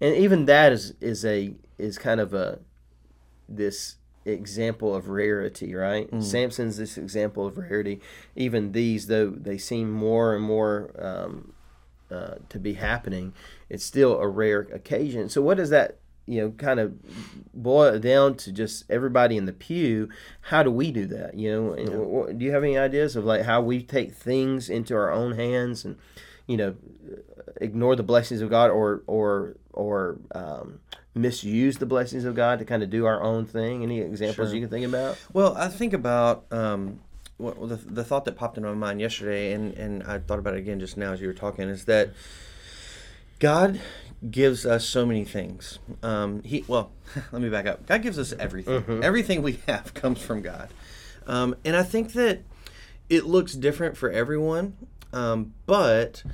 and 0.00 0.14
even 0.14 0.46
that 0.46 0.72
is 0.72 0.94
is 1.00 1.24
a 1.24 1.54
is 1.78 1.98
kind 1.98 2.20
of 2.20 2.34
a 2.34 2.58
this 3.48 3.96
example 4.24 4.94
of 4.94 5.08
rarity, 5.08 5.74
right? 5.74 6.08
Samson's 6.22 6.76
this 6.76 6.96
example 6.96 7.46
of 7.46 7.58
rarity. 7.58 8.00
Even 8.34 8.72
these, 8.72 9.06
though 9.06 9.30
they 9.30 9.58
seem 9.58 9.90
more 9.90 10.34
and 10.34 10.42
more 10.44 10.90
um, 10.98 11.52
uh, 12.10 12.36
to 12.48 12.58
be 12.58 12.74
happening, 12.74 13.34
it's 13.68 13.84
still 13.84 14.18
a 14.18 14.26
rare 14.28 14.60
occasion. 14.60 15.28
So, 15.28 15.42
what 15.42 15.56
does 15.58 15.70
that, 15.70 15.98
you 16.26 16.40
know, 16.40 16.50
kind 16.52 16.80
of 16.80 16.94
boil 17.52 17.94
it 17.94 18.00
down 18.00 18.36
to 18.36 18.52
just 18.52 18.84
everybody 18.90 19.36
in 19.36 19.44
the 19.46 19.52
pew? 19.52 20.08
How 20.42 20.62
do 20.62 20.70
we 20.70 20.90
do 20.90 21.06
that? 21.06 21.34
You 21.34 21.50
know, 21.52 21.72
and 21.72 21.88
wh- 21.88 22.30
wh- 22.34 22.38
do 22.38 22.44
you 22.44 22.52
have 22.52 22.62
any 22.64 22.78
ideas 22.78 23.16
of 23.16 23.24
like 23.24 23.42
how 23.42 23.60
we 23.60 23.82
take 23.82 24.12
things 24.14 24.68
into 24.70 24.94
our 24.94 25.10
own 25.12 25.32
hands 25.32 25.84
and, 25.84 25.96
you 26.46 26.56
know, 26.56 26.74
ignore 27.60 27.94
the 27.96 28.02
blessings 28.02 28.40
of 28.40 28.50
God 28.50 28.70
or 28.70 29.02
or 29.06 29.56
or 29.72 30.18
um, 30.34 30.80
misuse 31.14 31.78
the 31.78 31.86
blessings 31.86 32.24
of 32.24 32.34
God 32.34 32.58
to 32.58 32.64
kind 32.64 32.82
of 32.82 32.90
do 32.90 33.04
our 33.06 33.22
own 33.22 33.44
thing? 33.46 33.82
Any 33.82 34.00
examples 34.00 34.48
Sure. 34.48 34.54
you 34.54 34.60
can 34.62 34.70
think 34.70 34.86
about? 34.86 35.18
Well, 35.32 35.54
I 35.56 35.68
think 35.68 35.92
about 35.92 36.46
um, 36.50 37.00
well, 37.38 37.54
the, 37.66 37.76
the 37.76 38.04
thought 38.04 38.24
that 38.26 38.36
popped 38.36 38.56
into 38.56 38.68
my 38.68 38.74
mind 38.74 39.00
yesterday, 39.00 39.52
and, 39.52 39.74
and 39.74 40.02
I 40.04 40.18
thought 40.20 40.38
about 40.38 40.54
it 40.54 40.58
again 40.58 40.78
just 40.80 40.96
now 40.96 41.12
as 41.12 41.20
you 41.20 41.26
were 41.26 41.34
talking, 41.34 41.68
is 41.68 41.84
that 41.86 42.10
God 43.40 43.80
gives 44.30 44.64
us 44.66 44.84
so 44.86 45.04
many 45.06 45.24
things. 45.24 45.78
Um, 46.02 46.42
he 46.42 46.64
well, 46.68 46.90
let 47.32 47.42
me 47.42 47.48
back 47.48 47.66
up. 47.66 47.86
God 47.86 48.02
gives 48.02 48.18
us 48.18 48.32
everything. 48.32 49.02
Everything 49.02 49.42
we 49.42 49.52
have 49.66 49.94
comes 49.94 50.20
from 50.20 50.42
God, 50.42 50.68
um, 51.26 51.54
and 51.64 51.76
I 51.76 51.82
think 51.82 52.12
that 52.14 52.40
it 53.08 53.24
looks 53.26 53.54
different 53.54 53.96
for 53.96 54.10
everyone. 54.10 54.76
Um, 55.12 55.54
but 55.66 56.24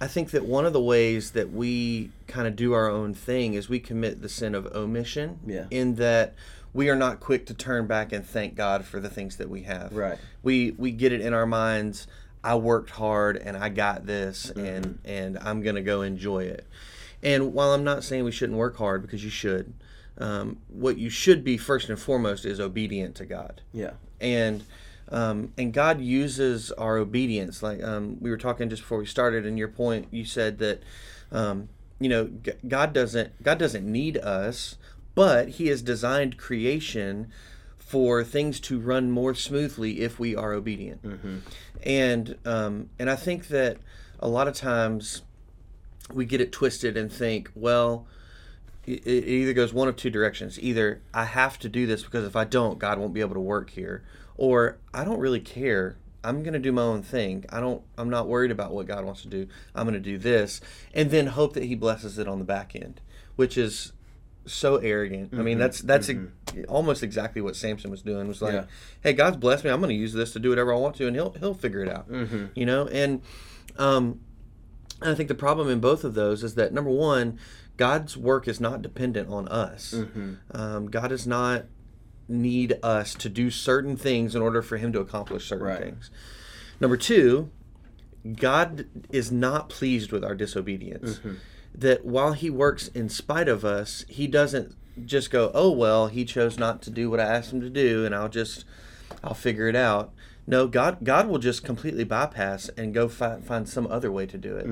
I 0.00 0.06
think 0.08 0.30
that 0.32 0.44
one 0.44 0.64
of 0.66 0.72
the 0.72 0.80
ways 0.80 1.32
that 1.32 1.52
we 1.52 2.10
kind 2.26 2.48
of 2.48 2.56
do 2.56 2.72
our 2.72 2.88
own 2.88 3.14
thing 3.14 3.54
is 3.54 3.68
we 3.68 3.78
commit 3.78 4.22
the 4.22 4.28
sin 4.28 4.54
of 4.54 4.66
omission. 4.74 5.38
Yeah. 5.46 5.66
In 5.70 5.94
that 5.96 6.34
we 6.72 6.90
are 6.90 6.96
not 6.96 7.20
quick 7.20 7.46
to 7.46 7.54
turn 7.54 7.86
back 7.86 8.10
and 8.12 8.26
thank 8.26 8.56
God 8.56 8.84
for 8.84 8.98
the 8.98 9.08
things 9.08 9.36
that 9.36 9.48
we 9.48 9.62
have. 9.62 9.92
Right. 9.94 10.18
We 10.42 10.72
we 10.72 10.90
get 10.90 11.12
it 11.12 11.20
in 11.20 11.32
our 11.32 11.46
minds. 11.46 12.06
I 12.42 12.56
worked 12.56 12.90
hard 12.90 13.36
and 13.36 13.56
I 13.56 13.68
got 13.68 14.04
this 14.06 14.46
Mm-hmm. 14.50 14.66
and 14.66 14.98
and 15.04 15.38
I'm 15.38 15.62
gonna 15.62 15.82
go 15.82 16.02
enjoy 16.02 16.44
it. 16.44 16.66
And 17.24 17.52
while 17.54 17.72
I'm 17.72 17.82
not 17.84 18.04
saying 18.04 18.22
we 18.24 18.30
shouldn't 18.32 18.58
work 18.58 18.76
hard 18.76 19.02
because 19.02 19.24
you 19.24 19.30
should, 19.30 19.72
um, 20.18 20.58
what 20.68 20.98
you 20.98 21.08
should 21.10 21.42
be 21.42 21.56
first 21.56 21.88
and 21.88 21.98
foremost 21.98 22.44
is 22.44 22.60
obedient 22.60 23.14
to 23.16 23.24
God 23.24 23.62
Yeah. 23.72 23.92
and 24.20 24.62
um, 25.10 25.52
and 25.58 25.72
God 25.72 26.00
uses 26.00 26.70
our 26.72 26.96
obedience. 26.96 27.62
Like 27.62 27.82
um, 27.82 28.16
we 28.20 28.30
were 28.30 28.38
talking 28.38 28.68
just 28.70 28.82
before 28.82 28.98
we 28.98 29.06
started, 29.06 29.44
and 29.44 29.58
your 29.58 29.68
point, 29.68 30.08
you 30.10 30.24
said 30.24 30.58
that 30.58 30.82
um, 31.30 31.68
you 32.00 32.08
know 32.08 32.28
G- 32.42 32.52
God 32.66 32.92
doesn't 32.94 33.42
God 33.42 33.58
doesn't 33.58 33.84
need 33.90 34.16
us, 34.18 34.76
but 35.14 35.48
He 35.50 35.66
has 35.68 35.82
designed 35.82 36.38
creation 36.38 37.30
for 37.76 38.24
things 38.24 38.58
to 38.60 38.80
run 38.80 39.10
more 39.10 39.34
smoothly 39.34 40.00
if 40.00 40.18
we 40.18 40.34
are 40.34 40.52
obedient. 40.54 41.04
And 41.84 42.36
um, 42.46 42.88
and 42.98 43.10
I 43.10 43.16
think 43.16 43.48
that 43.48 43.76
a 44.20 44.28
lot 44.28 44.48
of 44.48 44.54
times 44.54 45.20
we 46.12 46.26
get 46.26 46.40
it 46.40 46.52
twisted 46.52 46.96
and 46.96 47.10
think, 47.10 47.50
well, 47.54 48.06
it, 48.86 49.06
it 49.06 49.28
either 49.28 49.52
goes 49.52 49.72
one 49.72 49.88
of 49.88 49.96
two 49.96 50.10
directions. 50.10 50.58
Either 50.60 51.00
I 51.12 51.24
have 51.24 51.58
to 51.60 51.68
do 51.68 51.86
this 51.86 52.02
because 52.02 52.24
if 52.24 52.36
I 52.36 52.44
don't, 52.44 52.78
God 52.78 52.98
won't 52.98 53.14
be 53.14 53.20
able 53.20 53.34
to 53.34 53.40
work 53.40 53.70
here, 53.70 54.04
or 54.36 54.78
I 54.92 55.04
don't 55.04 55.18
really 55.18 55.40
care. 55.40 55.96
I'm 56.22 56.42
going 56.42 56.54
to 56.54 56.58
do 56.58 56.72
my 56.72 56.82
own 56.82 57.02
thing. 57.02 57.44
I 57.50 57.60
don't. 57.60 57.82
I'm 57.98 58.10
not 58.10 58.28
worried 58.28 58.50
about 58.50 58.72
what 58.72 58.86
God 58.86 59.04
wants 59.04 59.22
to 59.22 59.28
do. 59.28 59.46
I'm 59.74 59.84
going 59.84 59.94
to 59.94 60.00
do 60.00 60.18
this, 60.18 60.60
and 60.94 61.10
then 61.10 61.28
hope 61.28 61.54
that 61.54 61.64
He 61.64 61.74
blesses 61.74 62.18
it 62.18 62.28
on 62.28 62.38
the 62.38 62.44
back 62.44 62.74
end, 62.74 63.00
which 63.36 63.58
is 63.58 63.92
so 64.46 64.76
arrogant. 64.76 65.30
I 65.32 65.36
mean, 65.36 65.54
mm-hmm. 65.54 65.60
that's 65.60 65.80
that's 65.80 66.08
e- 66.08 66.14
mm-hmm. 66.14 66.62
almost 66.68 67.02
exactly 67.02 67.40
what 67.42 67.56
Samson 67.56 67.90
was 67.90 68.02
doing. 68.02 68.26
Was 68.28 68.42
like, 68.42 68.54
Yeah. 68.54 68.64
hey, 69.02 69.12
God's 69.12 69.36
blessed 69.36 69.64
me. 69.64 69.70
I'm 69.70 69.80
going 69.80 69.90
to 69.90 69.94
use 69.94 70.12
this 70.12 70.32
to 70.32 70.38
do 70.38 70.50
whatever 70.50 70.72
I 70.72 70.78
want 70.78 70.96
to, 70.96 71.06
and 71.06 71.16
He'll 71.16 71.32
He'll 71.32 71.54
figure 71.54 71.80
it 71.80 71.88
out. 71.88 72.10
Mm-hmm. 72.10 72.46
You 72.54 72.66
know, 72.66 72.86
and 72.88 73.22
um, 73.76 74.20
and 75.00 75.10
I 75.10 75.14
think 75.14 75.28
the 75.28 75.34
problem 75.34 75.68
in 75.68 75.80
both 75.80 76.04
of 76.04 76.14
those 76.14 76.42
is 76.44 76.54
that 76.54 76.72
number 76.72 76.90
one, 76.90 77.38
God's 77.76 78.16
work 78.16 78.46
is 78.48 78.60
not 78.60 78.82
dependent 78.82 79.28
on 79.28 79.48
us. 79.48 79.92
Um, 80.52 80.86
God 80.90 81.08
does 81.08 81.26
not 81.26 81.64
need 82.28 82.78
us 82.82 83.14
to 83.16 83.28
do 83.28 83.50
certain 83.50 83.96
things 83.96 84.34
in 84.34 84.40
order 84.42 84.62
for 84.62 84.76
Him 84.78 84.92
to 84.92 85.00
accomplish 85.00 85.46
certain 85.48 85.66
Right. 85.66 85.80
things. 85.82 86.10
Number 86.80 86.96
two, 86.96 87.50
God 88.36 88.86
is 89.10 89.30
not 89.30 89.68
pleased 89.68 90.10
with 90.12 90.24
our 90.24 90.34
disobedience. 90.34 91.20
That 91.74 92.04
while 92.04 92.32
He 92.32 92.48
works 92.50 92.88
in 92.88 93.08
spite 93.08 93.48
of 93.48 93.64
us, 93.64 94.04
He 94.08 94.26
doesn't 94.26 94.74
just 95.04 95.30
go, 95.30 95.50
"Oh 95.54 95.70
well, 95.72 96.06
He 96.06 96.24
chose 96.24 96.56
not 96.58 96.80
to 96.82 96.90
do 96.90 97.10
what 97.10 97.20
I 97.20 97.24
asked 97.24 97.52
Him 97.52 97.60
to 97.60 97.68
do, 97.70 98.06
and 98.06 98.14
I'll 98.14 98.28
just, 98.28 98.64
I'll 99.22 99.34
figure 99.34 99.68
it 99.68 99.76
out." 99.76 100.12
No, 100.46 100.66
God, 100.66 100.98
God 101.04 101.28
will 101.28 101.38
just 101.38 101.64
completely 101.64 102.04
bypass 102.04 102.68
and 102.76 102.92
go 102.92 103.08
fi- 103.08 103.40
find 103.40 103.68
some 103.68 103.86
other 103.86 104.12
way 104.12 104.26
to 104.26 104.36
do 104.38 104.56
it. 104.56 104.66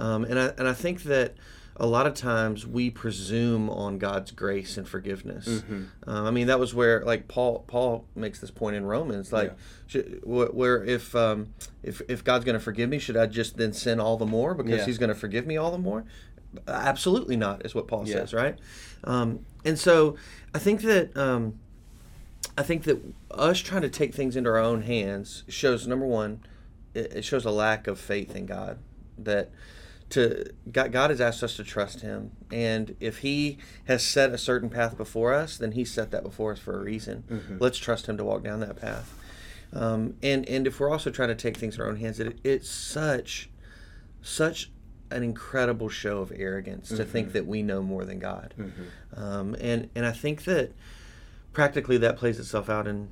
Um, 0.00 0.24
and 0.24 0.38
I 0.38 0.46
and 0.58 0.66
I 0.66 0.72
think 0.72 1.02
that 1.04 1.34
a 1.76 1.86
lot 1.86 2.06
of 2.06 2.12
times 2.14 2.66
we 2.66 2.90
presume 2.90 3.70
on 3.70 3.96
God's 3.98 4.32
grace 4.32 4.76
and 4.76 4.86
forgiveness. 4.88 5.62
Um, 6.06 6.26
I 6.26 6.30
mean, 6.30 6.46
that 6.48 6.58
was 6.58 6.74
where 6.74 7.02
like 7.04 7.26
Paul 7.28 7.64
Paul 7.66 8.06
makes 8.14 8.38
this 8.40 8.50
point 8.50 8.76
in 8.76 8.84
Romans, 8.84 9.32
like 9.32 9.52
should, 9.86 10.20
wh- 10.24 10.54
where 10.54 10.84
if 10.84 11.14
um, 11.16 11.54
if 11.82 12.02
if 12.08 12.22
God's 12.24 12.44
going 12.44 12.54
to 12.58 12.60
forgive 12.60 12.88
me, 12.90 12.98
should 12.98 13.16
I 13.16 13.26
just 13.26 13.56
then 13.56 13.72
sin 13.72 13.98
all 14.00 14.16
the 14.16 14.26
more 14.26 14.54
because 14.54 14.70
Yeah. 14.80 14.84
He's 14.86 14.98
going 14.98 15.08
to 15.10 15.14
forgive 15.14 15.46
me 15.46 15.56
all 15.56 15.70
the 15.70 15.78
more? 15.78 16.04
Absolutely 16.66 17.36
not, 17.36 17.64
is 17.64 17.74
what 17.74 17.86
Paul 17.88 18.06
Yeah. 18.06 18.14
says, 18.16 18.34
right? 18.34 18.58
Um, 19.04 19.44
and 19.64 19.78
so 19.78 20.16
I 20.54 20.58
think 20.58 20.82
that. 20.82 21.16
Um, 21.16 21.58
I 22.56 22.62
think 22.62 22.84
that 22.84 23.00
us 23.30 23.58
trying 23.58 23.82
to 23.82 23.88
take 23.88 24.14
things 24.14 24.36
into 24.36 24.50
our 24.50 24.58
own 24.58 24.82
hands 24.82 25.44
shows 25.48 25.86
number 25.86 26.06
one, 26.06 26.40
it, 26.94 27.24
shows 27.24 27.44
a 27.44 27.50
lack 27.50 27.86
of 27.86 27.98
faith 27.98 28.34
in 28.34 28.46
God. 28.46 28.78
That 29.18 29.50
to 30.10 30.46
God, 30.72 30.90
God 30.92 31.10
has 31.10 31.20
asked 31.20 31.42
us 31.42 31.56
to 31.56 31.64
trust 31.64 32.00
Him, 32.00 32.32
and 32.50 32.96
if 32.98 33.18
He 33.18 33.58
has 33.84 34.04
set 34.04 34.30
a 34.30 34.38
certain 34.38 34.68
path 34.68 34.96
before 34.96 35.32
us, 35.32 35.56
then 35.56 35.72
He 35.72 35.84
set 35.84 36.10
that 36.10 36.22
before 36.24 36.52
us 36.52 36.58
for 36.58 36.78
a 36.78 36.82
reason. 36.82 37.24
Let's 37.60 37.78
trust 37.78 38.06
Him 38.08 38.16
to 38.16 38.24
walk 38.24 38.42
down 38.42 38.60
that 38.60 38.76
path. 38.76 39.14
Um, 39.72 40.14
and 40.22 40.48
and 40.48 40.66
if 40.66 40.80
we're 40.80 40.90
also 40.90 41.10
trying 41.10 41.28
to 41.28 41.34
take 41.36 41.56
things 41.56 41.76
in 41.76 41.80
our 41.82 41.88
own 41.88 41.96
hands, 41.96 42.18
it, 42.18 42.38
it's 42.42 42.68
such 42.68 43.50
such 44.22 44.70
an 45.12 45.22
incredible 45.22 45.88
show 45.88 46.18
of 46.18 46.32
arrogance 46.34 46.88
to 46.88 47.04
think 47.04 47.32
that 47.32 47.46
we 47.46 47.62
know 47.62 47.82
more 47.82 48.04
than 48.04 48.18
God. 48.18 48.54
Um, 49.16 49.54
and 49.60 49.88
and 49.94 50.04
I 50.06 50.12
think 50.12 50.44
that 50.44 50.72
practically 51.52 51.98
that 51.98 52.16
plays 52.16 52.38
itself 52.38 52.68
out 52.68 52.86
in 52.86 53.10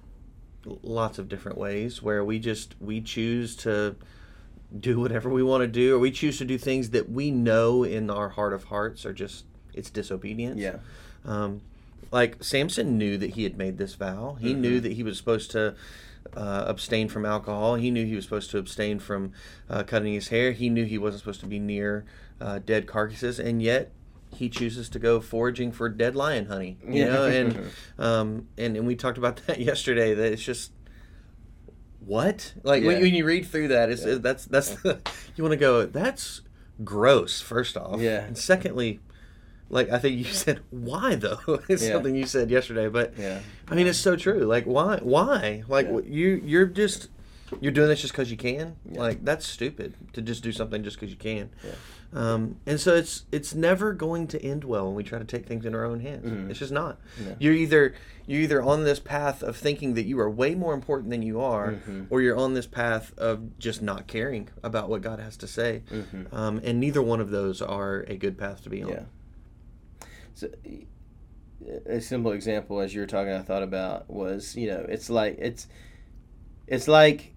lots 0.82 1.18
of 1.18 1.28
different 1.28 1.56
ways 1.56 2.02
where 2.02 2.24
we 2.24 2.38
just 2.38 2.74
we 2.80 3.00
choose 3.00 3.56
to 3.56 3.96
do 4.78 5.00
whatever 5.00 5.30
we 5.30 5.42
want 5.42 5.62
to 5.62 5.66
do 5.66 5.96
or 5.96 5.98
we 5.98 6.10
choose 6.10 6.38
to 6.38 6.44
do 6.44 6.58
things 6.58 6.90
that 6.90 7.10
we 7.10 7.30
know 7.30 7.84
in 7.84 8.10
our 8.10 8.30
heart 8.30 8.52
of 8.52 8.64
hearts 8.64 9.06
are 9.06 9.12
just 9.12 9.44
it's 9.72 9.90
disobedience. 9.90 10.60
Yeah. 10.60 10.76
um, 11.24 11.62
like 12.10 12.42
samson 12.42 12.98
knew 12.98 13.16
that 13.18 13.30
he 13.30 13.44
had 13.44 13.56
made 13.56 13.78
this 13.78 13.94
vow. 13.94 14.36
He 14.40 14.54
knew 14.54 14.80
that 14.80 14.92
he 14.92 15.02
was 15.02 15.16
supposed 15.16 15.50
to 15.52 15.74
uh, 16.36 16.64
abstain 16.66 17.08
from 17.08 17.24
alcohol. 17.24 17.76
He 17.76 17.90
knew 17.90 18.04
he 18.04 18.14
was 18.14 18.24
supposed 18.24 18.50
to 18.50 18.58
abstain 18.58 18.98
from 18.98 19.32
uh, 19.68 19.82
cutting 19.84 20.12
his 20.12 20.28
hair. 20.28 20.52
He 20.52 20.68
knew 20.68 20.84
he 20.84 20.98
wasn't 20.98 21.20
supposed 21.20 21.40
to 21.40 21.46
be 21.46 21.58
near 21.58 22.04
uh, 22.40 22.60
dead 22.64 22.86
carcasses. 22.86 23.38
And 23.38 23.62
yet 23.62 23.90
he 24.38 24.48
chooses 24.48 24.88
to 24.88 24.98
go 24.98 25.20
foraging 25.20 25.72
for 25.72 25.88
dead 25.88 26.14
lion 26.14 26.46
honey 26.46 26.78
you 26.86 27.02
Yeah. 27.04 27.12
know 27.12 27.24
and 27.26 27.70
um, 27.98 28.48
and 28.56 28.76
and 28.76 28.86
we 28.86 28.94
talked 28.94 29.18
about 29.18 29.36
that 29.46 29.58
yesterday. 29.60 30.14
That 30.14 30.32
it's 30.32 30.42
just 30.42 30.72
what 32.00 32.54
like 32.62 32.84
when, 32.84 32.96
Yeah. 32.96 33.02
when 33.02 33.14
you 33.14 33.24
read 33.24 33.46
through 33.46 33.68
that, 33.68 33.90
it's 33.90 34.04
that's 34.20 34.44
that's 34.46 34.76
you 35.36 35.42
want 35.44 35.52
to 35.52 35.56
go. 35.56 35.84
That's 35.86 36.42
gross. 36.84 37.40
First 37.40 37.76
off, 37.76 38.00
Yeah. 38.00 38.24
and 38.24 38.38
secondly, 38.38 39.00
like 39.68 39.90
I 39.90 39.98
think 39.98 40.16
you 40.16 40.24
said, 40.24 40.60
why 40.70 41.16
though? 41.16 41.40
it's 41.68 41.82
Yeah. 41.82 41.92
something 41.92 42.14
you 42.14 42.26
said 42.26 42.50
yesterday, 42.50 42.88
but 42.88 43.14
Yeah. 43.18 43.40
I 43.68 43.74
mean 43.74 43.86
it's 43.86 43.98
so 43.98 44.16
true. 44.16 44.40
Like 44.40 44.64
why? 44.64 45.00
Why? 45.02 45.64
Like 45.68 45.86
Yeah. 45.88 46.00
you 46.06 46.42
you're 46.44 46.66
just 46.66 47.08
you're 47.60 47.72
doing 47.72 47.88
this 47.88 48.00
just 48.02 48.12
because 48.12 48.30
you 48.30 48.36
can. 48.36 48.76
Like 48.86 49.24
that's 49.24 49.46
stupid 49.46 49.94
to 50.12 50.22
just 50.22 50.42
do 50.42 50.52
something 50.52 50.82
just 50.84 50.96
because 50.98 51.10
you 51.10 51.16
can. 51.18 51.50
Um, 52.12 52.56
and 52.64 52.80
so 52.80 52.94
it's 52.94 53.24
it's 53.30 53.54
never 53.54 53.92
going 53.92 54.28
to 54.28 54.42
end 54.42 54.64
well 54.64 54.86
when 54.86 54.94
we 54.94 55.02
try 55.04 55.18
to 55.18 55.26
take 55.26 55.46
things 55.46 55.66
in 55.66 55.74
our 55.74 55.84
own 55.84 56.00
hands. 56.00 56.50
It's 56.50 56.58
just 56.58 56.72
not. 56.72 56.98
Yeah. 57.22 57.34
You're 57.38 57.54
either 57.54 57.94
you're 58.26 58.40
either 58.40 58.62
on 58.62 58.84
this 58.84 58.98
path 58.98 59.42
of 59.42 59.56
thinking 59.56 59.94
that 59.94 60.06
you 60.06 60.18
are 60.20 60.30
way 60.30 60.54
more 60.54 60.72
important 60.72 61.10
than 61.10 61.20
you 61.22 61.40
are, 61.40 61.78
or 62.08 62.22
you're 62.22 62.36
on 62.36 62.54
this 62.54 62.66
path 62.66 63.12
of 63.18 63.58
just 63.58 63.82
not 63.82 64.06
caring 64.06 64.48
about 64.62 64.88
what 64.88 65.02
God 65.02 65.18
has 65.18 65.36
to 65.38 65.46
say. 65.46 65.82
Um, 66.32 66.60
and 66.64 66.80
neither 66.80 67.02
one 67.02 67.20
of 67.20 67.30
those 67.30 67.60
are 67.60 68.00
a 68.08 68.16
good 68.16 68.38
path 68.38 68.62
to 68.62 68.70
be 68.70 68.82
on. 68.82 68.88
Yeah. 68.88 69.02
So, 70.34 70.48
a 71.86 72.00
simple 72.00 72.32
example, 72.32 72.80
as 72.80 72.94
you 72.94 73.00
were 73.00 73.06
talking, 73.06 73.32
I 73.32 73.42
thought 73.42 73.62
about 73.62 74.08
was 74.08 74.56
you 74.56 74.68
know 74.68 74.86
it's 74.88 75.10
like 75.10 75.36
it's 75.38 75.66
it's 76.66 76.88
like 76.88 77.34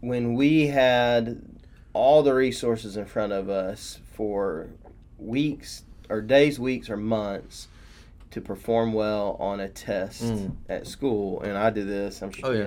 when 0.00 0.34
we 0.34 0.68
had 0.68 1.42
all 1.94 2.22
the 2.22 2.34
resources 2.34 2.96
in 2.98 3.06
front 3.06 3.32
of 3.32 3.48
us 3.48 3.98
for 4.12 4.68
weeks 5.18 5.82
or 6.10 6.20
days, 6.20 6.60
weeks 6.60 6.90
or 6.90 6.96
months 6.98 7.68
to 8.30 8.40
perform 8.40 8.92
well 8.92 9.36
on 9.40 9.60
a 9.60 9.68
test 9.68 10.22
Mm. 10.24 10.56
at 10.68 10.86
school, 10.86 11.40
and 11.42 11.56
I 11.56 11.70
did 11.70 11.86
this. 11.88 12.20
I'm 12.20 12.30
sure. 12.32 12.48
Oh, 12.48 12.52
yeah. 12.52 12.58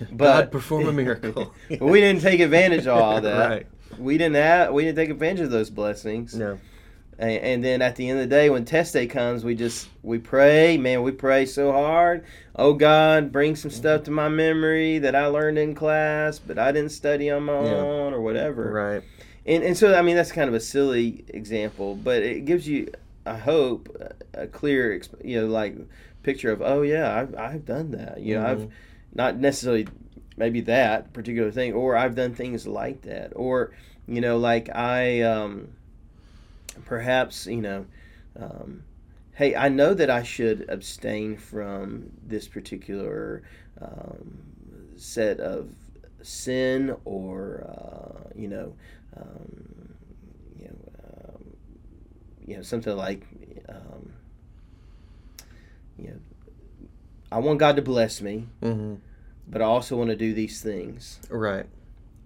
You 0.00 0.06
know, 0.10 0.16
God 0.16 0.50
perform 0.50 0.86
a 0.88 0.92
miracle. 0.92 1.54
but 1.68 1.80
we 1.82 2.00
didn't 2.00 2.22
take 2.22 2.40
advantage 2.40 2.86
of 2.86 2.96
all 2.98 3.20
that. 3.20 3.48
Right. 3.50 3.66
We 3.98 4.16
didn't 4.18 4.36
have. 4.36 4.72
We 4.72 4.84
didn't 4.84 4.96
take 4.96 5.10
advantage 5.10 5.44
of 5.44 5.50
those 5.50 5.68
blessings. 5.70 6.34
No. 6.34 6.58
And, 7.20 7.30
and 7.42 7.64
then 7.64 7.82
at 7.82 7.96
the 7.96 8.08
end 8.08 8.18
of 8.18 8.28
the 8.28 8.34
day, 8.34 8.48
when 8.48 8.64
test 8.64 8.94
day 8.94 9.06
comes, 9.06 9.44
we 9.44 9.54
just 9.54 9.88
we 10.02 10.18
pray, 10.18 10.78
man. 10.78 11.02
We 11.02 11.12
pray 11.12 11.44
so 11.44 11.70
hard. 11.70 12.24
Oh 12.56 12.72
God, 12.72 13.30
bring 13.30 13.54
some 13.56 13.70
stuff 13.70 14.04
to 14.04 14.10
my 14.10 14.28
memory 14.28 14.98
that 15.00 15.14
I 15.14 15.26
learned 15.26 15.58
in 15.58 15.74
class, 15.74 16.38
but 16.38 16.58
I 16.58 16.72
didn't 16.72 16.92
study 16.92 17.30
on 17.30 17.42
my 17.44 17.62
Yeah. 17.62 17.76
own 17.76 18.14
or 18.14 18.22
whatever. 18.22 18.72
Right. 18.72 19.02
And 19.44 19.62
and 19.62 19.76
so 19.76 19.94
I 19.94 20.00
mean 20.00 20.16
that's 20.16 20.32
kind 20.32 20.48
of 20.48 20.54
a 20.54 20.60
silly 20.60 21.24
example, 21.28 21.94
but 21.94 22.22
it 22.22 22.46
gives 22.46 22.66
you, 22.66 22.90
I 23.26 23.36
hope, 23.36 23.94
a 24.32 24.46
clear, 24.46 25.00
you 25.22 25.42
know, 25.42 25.46
like 25.46 25.76
picture 26.22 26.50
of 26.50 26.62
oh 26.62 26.80
yeah, 26.80 27.14
I've 27.20 27.34
I've 27.36 27.64
done 27.66 27.90
that. 27.90 28.20
You 28.20 28.36
know, 28.36 28.46
I've 28.46 28.60
Mhm. 28.60 28.70
not 29.14 29.36
necessarily 29.36 29.86
maybe 30.38 30.62
that 30.62 31.12
particular 31.12 31.50
thing, 31.50 31.74
or 31.74 31.96
I've 31.96 32.14
done 32.14 32.34
things 32.34 32.66
like 32.66 33.02
that, 33.02 33.32
or 33.36 33.72
you 34.08 34.22
know, 34.22 34.38
like 34.38 34.74
I 34.74 35.20
um, 35.20 35.68
perhaps 36.84 37.46
you 37.46 37.60
know. 37.60 37.86
Um, 38.38 38.84
hey, 39.34 39.56
I 39.56 39.68
know 39.68 39.94
that 39.94 40.10
I 40.10 40.22
should 40.22 40.66
abstain 40.68 41.36
from 41.36 42.10
this 42.26 42.46
particular 42.46 43.42
um, 43.80 44.38
set 44.96 45.40
of 45.40 45.70
sin 46.22 46.94
or, 47.04 47.64
uh, 47.66 48.28
you 48.34 48.48
know, 48.48 48.74
um, 49.16 49.70
you 52.50 52.56
know 52.56 52.62
something 52.62 52.96
like 52.96 53.22
um, 53.68 54.12
you 55.96 56.08
know 56.08 56.16
I 57.30 57.38
want 57.38 57.60
God 57.60 57.76
to 57.76 57.82
bless 57.82 58.20
me, 58.20 58.48
Mm-hmm. 58.60 58.96
but 59.46 59.62
I 59.62 59.66
also 59.66 59.96
want 59.96 60.10
to 60.10 60.16
do 60.16 60.34
these 60.34 60.60
things. 60.60 61.20
Right. 61.30 61.66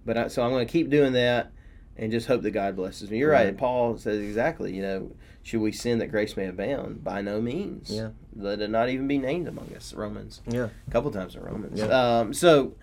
But 0.03 0.17
I, 0.17 0.27
so 0.29 0.41
I'm 0.43 0.49
going 0.49 0.65
to 0.65 0.71
keep 0.71 0.89
doing 0.89 1.13
that 1.13 1.51
and 1.97 2.11
just 2.11 2.27
hope 2.27 2.41
that 2.43 2.51
God 2.51 2.75
blesses 2.75 3.09
me. 3.09 3.17
You're 3.19 3.31
right. 3.31 3.45
Right. 3.45 3.57
Paul 3.57 3.97
says 3.97 4.19
exactly. 4.19 4.73
You 4.75 4.81
know, 4.81 5.11
should 5.43 5.61
we 5.61 5.71
sin 5.71 5.99
that 5.99 6.07
grace 6.07 6.35
may 6.35 6.47
abound? 6.47 7.03
By 7.03 7.21
no 7.21 7.41
means. 7.41 7.89
Yeah. 7.91 8.09
Let 8.35 8.59
it 8.61 8.69
not 8.69 8.89
even 8.89 9.07
be 9.07 9.17
named 9.17 9.47
among 9.47 9.73
us. 9.75 9.93
Romans. 9.93 10.41
Yeah. 10.47 10.69
A 10.87 10.91
couple 10.91 11.11
times 11.11 11.35
in 11.35 11.41
Romans. 11.41 11.79
Yeah. 11.79 11.85
Um, 12.19 12.33
so. 12.33 12.75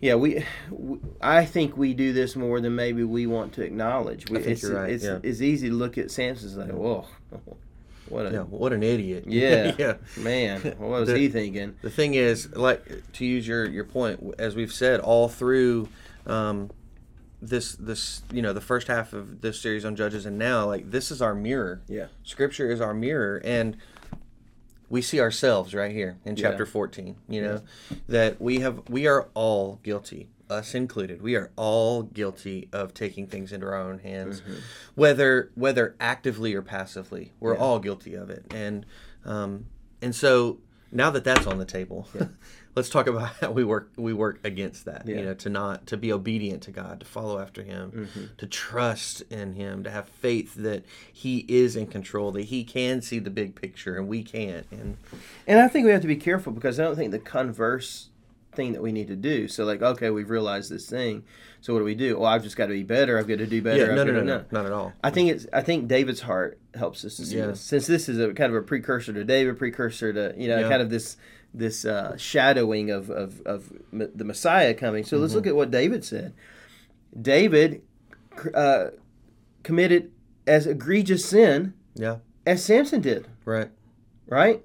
Yeah, 0.00 0.16
we, 0.16 0.44
we. 0.70 0.98
I 1.20 1.44
think 1.44 1.76
we 1.76 1.94
do 1.94 2.12
this 2.12 2.34
more 2.34 2.60
than 2.60 2.74
maybe 2.74 3.04
we 3.04 3.28
want 3.28 3.52
to 3.52 3.62
acknowledge. 3.62 4.28
We, 4.28 4.38
I 4.38 4.40
think 4.40 4.52
it's, 4.54 4.62
you're 4.64 4.74
right, 4.74 4.90
It's, 4.90 5.04
yeah. 5.04 5.20
it's 5.22 5.40
easy 5.40 5.68
to 5.68 5.74
look 5.76 5.96
at 5.96 6.10
Samson 6.10 6.60
and 6.60 6.70
say, 6.70 6.74
"Whoa, 6.74 7.06
what 8.08 8.26
a 8.26 8.32
Yeah. 8.32 8.40
What 8.40 8.72
an 8.72 8.82
idiot. 8.82 9.26
Yeah. 9.28 9.74
yeah. 9.78 9.94
man! 10.16 10.60
What 10.78 10.90
was 11.02 11.08
The- 11.08 11.18
he 11.18 11.28
thinking?" 11.28 11.76
The 11.82 11.90
thing 11.90 12.14
is, 12.14 12.50
like 12.56 12.84
to 13.12 13.24
use 13.24 13.46
your 13.46 13.64
your 13.64 13.84
point, 13.84 14.34
as 14.40 14.56
we've 14.56 14.72
said 14.72 14.98
all 14.98 15.28
through 15.28 15.88
um, 16.26 16.72
this 17.42 17.74
this 17.74 18.22
you 18.32 18.40
know 18.40 18.52
the 18.52 18.60
first 18.60 18.86
half 18.86 19.12
of 19.12 19.40
this 19.40 19.60
series 19.60 19.84
on 19.84 19.96
Judges, 19.96 20.24
and 20.24 20.38
now 20.38 20.64
like 20.66 20.90
this 20.90 21.10
is 21.10 21.20
our 21.20 21.34
mirror. 21.34 21.82
Yeah. 21.88 22.06
Scripture 22.22 22.70
is 22.70 22.80
our 22.80 22.94
mirror, 22.94 23.40
and 23.44 23.76
we 24.88 25.02
see 25.02 25.20
ourselves 25.20 25.74
right 25.74 25.90
here 25.92 26.18
in 26.24 26.36
Yeah. 26.36 26.50
chapter 26.50 26.66
14 26.66 27.16
you 27.28 27.40
know 27.40 27.62
that 28.08 28.38
we 28.40 28.60
have 28.60 28.82
we 28.90 29.06
are 29.06 29.28
all 29.32 29.80
guilty 29.82 30.28
us 30.50 30.74
included 30.74 31.22
we 31.22 31.34
are 31.34 31.50
all 31.56 32.02
guilty 32.02 32.68
of 32.74 32.92
taking 32.92 33.26
things 33.26 33.52
into 33.54 33.64
our 33.66 33.74
own 33.74 34.00
hands 34.00 34.42
whether 34.94 35.50
whether 35.54 35.96
actively 35.98 36.54
or 36.54 36.60
passively 36.60 37.32
we're 37.40 37.54
Mm-hmm. 37.54 37.62
Yeah. 37.62 37.66
all 37.68 37.78
guilty 37.78 38.14
of 38.14 38.28
it 38.28 38.44
and 38.50 38.84
um 39.24 39.64
and 40.02 40.14
so 40.14 40.58
now 40.92 41.10
that 41.10 41.24
that's 41.24 41.46
on 41.46 41.58
the 41.58 41.64
table 41.64 42.06
let's 42.76 42.88
talk 42.90 43.06
about 43.06 43.28
how 43.40 43.50
we 43.50 43.64
work 43.64 43.90
we 43.96 44.12
work 44.12 44.38
against 44.44 44.84
that 44.84 45.02
Yeah. 45.06 45.16
you 45.16 45.24
know 45.24 45.34
to 45.34 45.48
not 45.50 45.86
to 45.88 45.96
be 45.96 46.12
obedient 46.12 46.62
to 46.64 46.70
god 46.70 47.00
to 47.00 47.06
follow 47.06 47.38
after 47.40 47.62
him 47.62 47.90
Mm-hmm. 47.92 48.24
to 48.36 48.46
trust 48.46 49.22
in 49.30 49.54
him 49.54 49.82
to 49.84 49.90
have 49.90 50.08
faith 50.08 50.54
that 50.54 50.84
he 51.12 51.44
is 51.48 51.76
in 51.76 51.86
control 51.86 52.30
that 52.32 52.42
he 52.44 52.62
can 52.64 53.00
see 53.02 53.18
the 53.18 53.30
big 53.30 53.54
picture 53.54 53.96
and 53.96 54.06
we 54.08 54.22
can't 54.22 54.66
and 54.70 54.96
And 55.46 55.58
I 55.60 55.68
think 55.68 55.84
we 55.86 55.92
have 55.92 56.02
to 56.02 56.06
be 56.08 56.16
careful 56.16 56.52
because 56.52 56.78
I 56.78 56.84
don't 56.84 56.96
think 56.96 57.10
the 57.10 57.18
converse 57.18 58.08
thing 58.54 58.72
that 58.74 58.82
we 58.82 58.92
need 58.92 59.08
to 59.08 59.16
do. 59.16 59.48
So 59.48 59.64
like, 59.64 59.80
okay, 59.82 60.10
we've 60.10 60.28
realized 60.30 60.70
this 60.70 60.86
thing. 60.88 61.24
So 61.60 61.72
what 61.72 61.78
do 61.80 61.84
we 61.84 61.94
do? 61.94 62.18
Well, 62.18 62.26
I've 62.28 62.42
just 62.42 62.56
got 62.56 62.66
to 62.66 62.72
be 62.72 62.82
better. 62.82 63.18
I've 63.18 63.26
got 63.28 63.38
to 63.38 63.46
do 63.46 63.62
better. 63.62 63.86
yeah 63.86 63.94
no 63.94 64.04
no 64.04 64.12
no, 64.12 64.22
no 64.22 64.44
not 64.50 64.66
at 64.66 64.72
all 64.72 64.92
I 65.02 65.10
think 65.10 65.30
it's. 65.30 65.46
I 65.52 65.62
think 65.62 65.88
David's 65.88 66.20
heart 66.20 66.58
helps 66.74 67.04
us 67.04 67.16
to 67.16 67.24
see 67.26 67.36
this. 67.36 67.60
Since 67.60 67.86
this 67.86 68.08
is 68.08 68.18
a 68.18 68.34
kind 68.34 68.52
of 68.52 68.56
a 68.56 68.62
precursor 68.62 69.12
to 69.12 69.24
David, 69.24 69.58
precursor 69.58 70.12
to 70.12 70.34
you 70.36 70.48
know, 70.48 70.68
kind 70.68 70.82
of 70.82 70.90
this 70.90 71.16
this 71.54 71.84
uh, 71.84 72.16
shadowing 72.16 72.90
of 72.90 73.10
of, 73.10 73.40
of 73.42 73.72
the 73.92 74.24
Messiah 74.24 74.74
coming. 74.74 75.04
So 75.04 75.16
Mm-hmm. 75.16 75.22
let's 75.22 75.34
look 75.34 75.46
at 75.46 75.56
what 75.56 75.70
David 75.70 76.04
said. 76.04 76.34
David 77.20 77.82
uh, 78.54 78.86
committed 79.62 80.10
as 80.46 80.66
egregious 80.66 81.24
sin 81.24 81.74
yeah 81.94 82.16
as 82.46 82.64
Samson 82.64 83.00
did. 83.00 83.28
right 83.44 83.70
Right? 84.26 84.64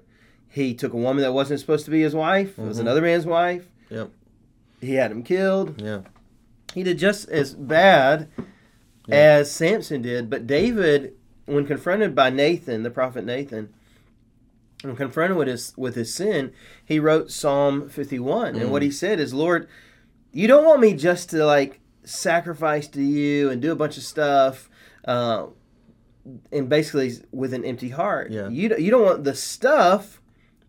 He 0.50 0.72
took 0.74 0.94
a 0.94 0.96
woman 0.96 1.22
that 1.22 1.32
wasn't 1.32 1.60
supposed 1.60 1.84
to 1.84 1.90
be 1.90 2.00
his 2.00 2.14
wife. 2.14 2.58
It 2.58 2.62
was 2.62 2.78
Mhm. 2.78 2.82
another 2.82 3.02
man's 3.02 3.26
wife. 3.26 3.66
Yep. 3.90 4.10
He 4.80 4.94
had 4.94 5.10
him 5.10 5.22
killed. 5.22 5.80
yeah 5.80 6.00
He 6.74 6.82
did 6.82 6.98
just 6.98 7.28
as 7.28 7.54
bad 7.54 8.28
Yeah. 9.06 9.14
as 9.16 9.50
Samson 9.50 10.02
did. 10.02 10.28
But 10.30 10.46
David, 10.46 11.14
when 11.46 11.66
confronted 11.66 12.14
by 12.14 12.30
Nathan, 12.30 12.82
the 12.82 12.90
prophet 12.90 13.24
Nathan, 13.24 13.70
when 14.82 14.94
confronted 14.96 15.36
with 15.36 15.48
his 15.48 15.72
with 15.76 15.94
his 15.94 16.14
sin, 16.14 16.52
he 16.84 16.98
wrote 17.00 17.30
Psalm 17.30 17.88
51. 17.88 18.54
And 18.54 18.66
Mm. 18.66 18.70
what 18.70 18.82
he 18.82 18.90
said 18.90 19.18
is, 19.18 19.32
Lord, 19.34 19.66
you 20.32 20.46
don't 20.46 20.64
want 20.64 20.80
me 20.80 20.92
just 20.94 21.30
to 21.30 21.44
like 21.44 21.80
sacrifice 22.04 22.86
to 22.88 23.02
you 23.02 23.50
and 23.50 23.60
do 23.60 23.72
a 23.72 23.76
bunch 23.76 23.96
of 23.96 24.02
stuff. 24.04 24.68
Uh, 25.04 25.46
and 26.52 26.68
basically 26.68 27.12
with 27.32 27.54
an 27.54 27.64
empty 27.64 27.88
heart. 27.88 28.30
Yeah. 28.30 28.48
You, 28.50 28.76
you 28.76 28.90
don't 28.90 29.02
want 29.04 29.24
the 29.24 29.34
stuff, 29.34 30.20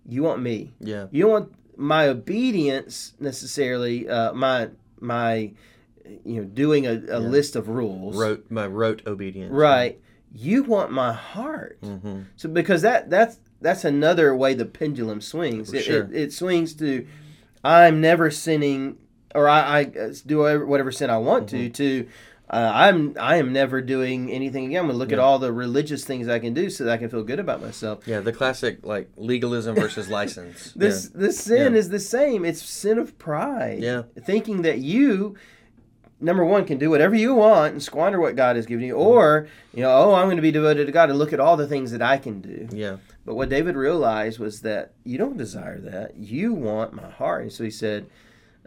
you 0.07 0.23
want 0.23 0.41
me. 0.41 0.71
yeah 0.79 1.07
You 1.11 1.23
don't 1.23 1.31
want 1.31 1.53
my 1.79 2.07
obedience 2.09 3.13
necessarily, 3.19 4.07
uh, 4.07 4.33
my 4.33 4.69
my 4.99 5.51
you 6.25 6.41
know 6.41 6.43
doing 6.43 6.85
a, 6.85 7.01
a 7.09 7.19
list 7.19 7.55
of 7.55 7.69
rules. 7.69 8.17
rote 8.17 8.45
my 8.49 8.67
rote 8.67 9.01
obedience 9.07 9.51
Right. 9.53 9.99
You 10.33 10.63
want 10.63 10.91
my 10.91 11.13
heart. 11.13 11.79
mm-hmm. 11.81 12.23
So 12.35 12.49
because 12.49 12.81
that 12.83 13.09
that's 13.09 13.39
that's 13.61 13.83
another 13.85 14.35
way 14.35 14.53
the 14.53 14.65
pendulum 14.65 15.21
swings. 15.21 15.73
It, 15.73 15.83
sure. 15.83 16.03
it, 16.03 16.15
it 16.15 16.33
swings 16.33 16.73
to 16.75 17.07
I'm 17.63 17.99
never 18.01 18.29
sinning 18.29 18.97
or 19.35 19.47
I, 19.47 19.81
I 19.81 19.83
uh, 19.83 20.13
do 20.25 20.39
whatever, 20.39 20.65
whatever 20.65 20.91
sin 20.91 21.09
I 21.09 21.17
want 21.17 21.47
Mm-hmm. 21.47 21.71
to 21.71 22.03
to 22.03 22.09
uh, 22.49 22.71
I'm 22.73 23.15
I 23.19 23.35
am 23.37 23.53
never 23.53 23.81
doing 23.81 24.31
anything 24.31 24.65
again. 24.65 24.81
I'm 24.81 24.87
gonna 24.87 24.97
look 24.97 25.11
at 25.11 25.19
all 25.19 25.37
the 25.39 25.51
religious 25.53 26.03
things 26.03 26.27
I 26.27 26.39
can 26.39 26.53
do 26.53 26.69
so 26.69 26.83
that 26.85 26.91
I 26.93 26.97
can 26.97 27.09
feel 27.09 27.23
good 27.23 27.39
about 27.39 27.61
myself. 27.61 28.07
yeah 28.07 28.19
the 28.21 28.33
classic 28.33 28.85
like 28.85 29.09
legalism 29.17 29.75
versus 29.75 30.09
license 30.19 30.73
This 30.73 31.09
this 31.09 31.39
sin 31.39 31.73
Yeah. 31.73 31.79
is 31.79 31.89
the 31.89 31.99
same. 31.99 32.45
It's 32.45 32.61
sin 32.63 32.97
of 32.97 33.17
pride. 33.19 33.79
Yeah. 33.83 34.03
Thinking 34.25 34.63
that 34.63 34.79
you 34.79 35.35
number 36.21 36.43
one 36.43 36.65
can 36.65 36.77
do 36.77 36.89
whatever 36.89 37.15
you 37.15 37.33
want 37.33 37.71
and 37.73 37.81
squander 37.83 38.19
what 38.19 38.35
God 38.35 38.55
has 38.57 38.65
given 38.65 38.83
you, 38.85 38.93
or 38.95 39.47
you 39.73 39.81
know, 39.83 39.91
oh, 39.91 40.13
I'm 40.15 40.25
going 40.27 40.35
to 40.35 40.41
be 40.41 40.51
devoted 40.51 40.85
to 40.85 40.91
God 40.91 41.09
and 41.09 41.17
look 41.17 41.31
at 41.31 41.39
all 41.39 41.55
the 41.55 41.67
things 41.67 41.91
that 41.91 42.01
I 42.01 42.17
can 42.17 42.41
do. 42.41 42.67
yeah 42.73 42.97
But 43.25 43.35
what 43.35 43.47
David 43.49 43.75
realized 43.77 44.37
was 44.39 44.61
that 44.61 44.91
you 45.05 45.17
don't 45.17 45.37
desire 45.37 45.79
that. 45.79 46.17
You 46.17 46.53
want 46.53 46.91
my 46.93 47.09
heart. 47.09 47.43
And 47.43 47.51
so 47.53 47.63
he 47.63 47.71
said, 47.71 48.05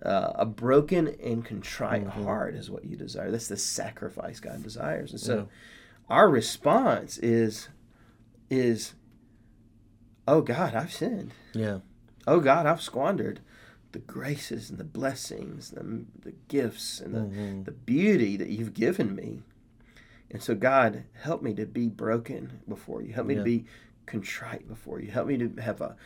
uh, 0.05 0.33
a 0.35 0.45
broken 0.47 1.09
and 1.23 1.45
contrite 1.45 2.05
Mhm. 2.05 2.25
heart 2.25 2.55
is 2.55 2.71
what 2.71 2.85
you 2.85 2.97
desire. 2.97 3.31
That's 3.31 3.49
the 3.49 3.57
sacrifice 3.57 4.41
God 4.41 4.63
desires. 4.63 5.13
And 5.13 5.21
so 5.21 5.37
Yeah. 5.37 5.45
our 6.09 6.29
response 6.29 7.19
is 7.19 7.69
is 8.51 8.95
oh 10.29 10.41
God, 10.41 10.75
I've 10.75 10.93
sinned. 10.93 11.33
yeah 11.55 11.81
Oh 12.27 12.39
God, 12.41 12.67
I've 12.67 12.81
squandered 12.83 13.41
the 13.93 13.99
graces 13.99 14.71
and 14.71 14.79
the 14.79 14.85
blessings, 14.85 15.71
the, 15.71 16.05
the 16.23 16.33
gifts 16.49 17.01
and 17.01 17.15
the, 17.15 17.21
Mhm. 17.21 17.65
the 17.65 17.73
beauty 17.73 18.37
that 18.37 18.49
you've 18.49 18.75
given 18.75 19.15
me. 19.15 19.43
And 20.31 20.41
so, 20.43 20.55
God, 20.55 21.05
help 21.15 21.43
me 21.43 21.53
to 21.55 21.67
be 21.67 21.89
broken 21.89 22.61
before 22.69 23.03
you. 23.03 23.13
Help 23.13 23.27
me 23.27 23.35
Yeah. 23.35 23.41
to 23.41 23.45
be 23.45 23.65
contrite 24.07 24.67
before 24.69 25.01
you. 25.01 25.11
Help 25.11 25.27
me 25.29 25.37
to 25.39 25.49
have 25.61 25.81
a 25.81 25.97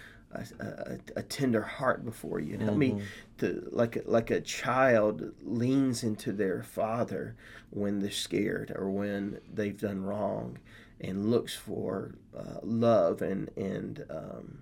a, 0.58 0.64
a, 0.64 0.98
a 1.20 1.22
tender 1.22 1.62
heart 1.62 2.04
before 2.04 2.40
you, 2.40 2.54
and 2.54 2.62
help 2.62 2.76
me 2.76 2.90
Mhm. 2.92 3.02
to 3.38 3.68
like 3.72 3.96
a, 3.96 4.02
like 4.06 4.30
a 4.30 4.40
child 4.40 5.32
leans 5.42 6.02
into 6.02 6.32
their 6.32 6.62
father 6.62 7.36
when 7.70 8.00
they're 8.00 8.10
scared 8.10 8.72
or 8.74 8.90
when 8.90 9.40
they've 9.52 9.78
done 9.80 10.02
wrong, 10.04 10.58
and 11.00 11.30
looks 11.30 11.54
for 11.54 12.14
uh, 12.36 12.60
love 12.62 13.22
and 13.22 13.50
and 13.56 14.04
um, 14.10 14.58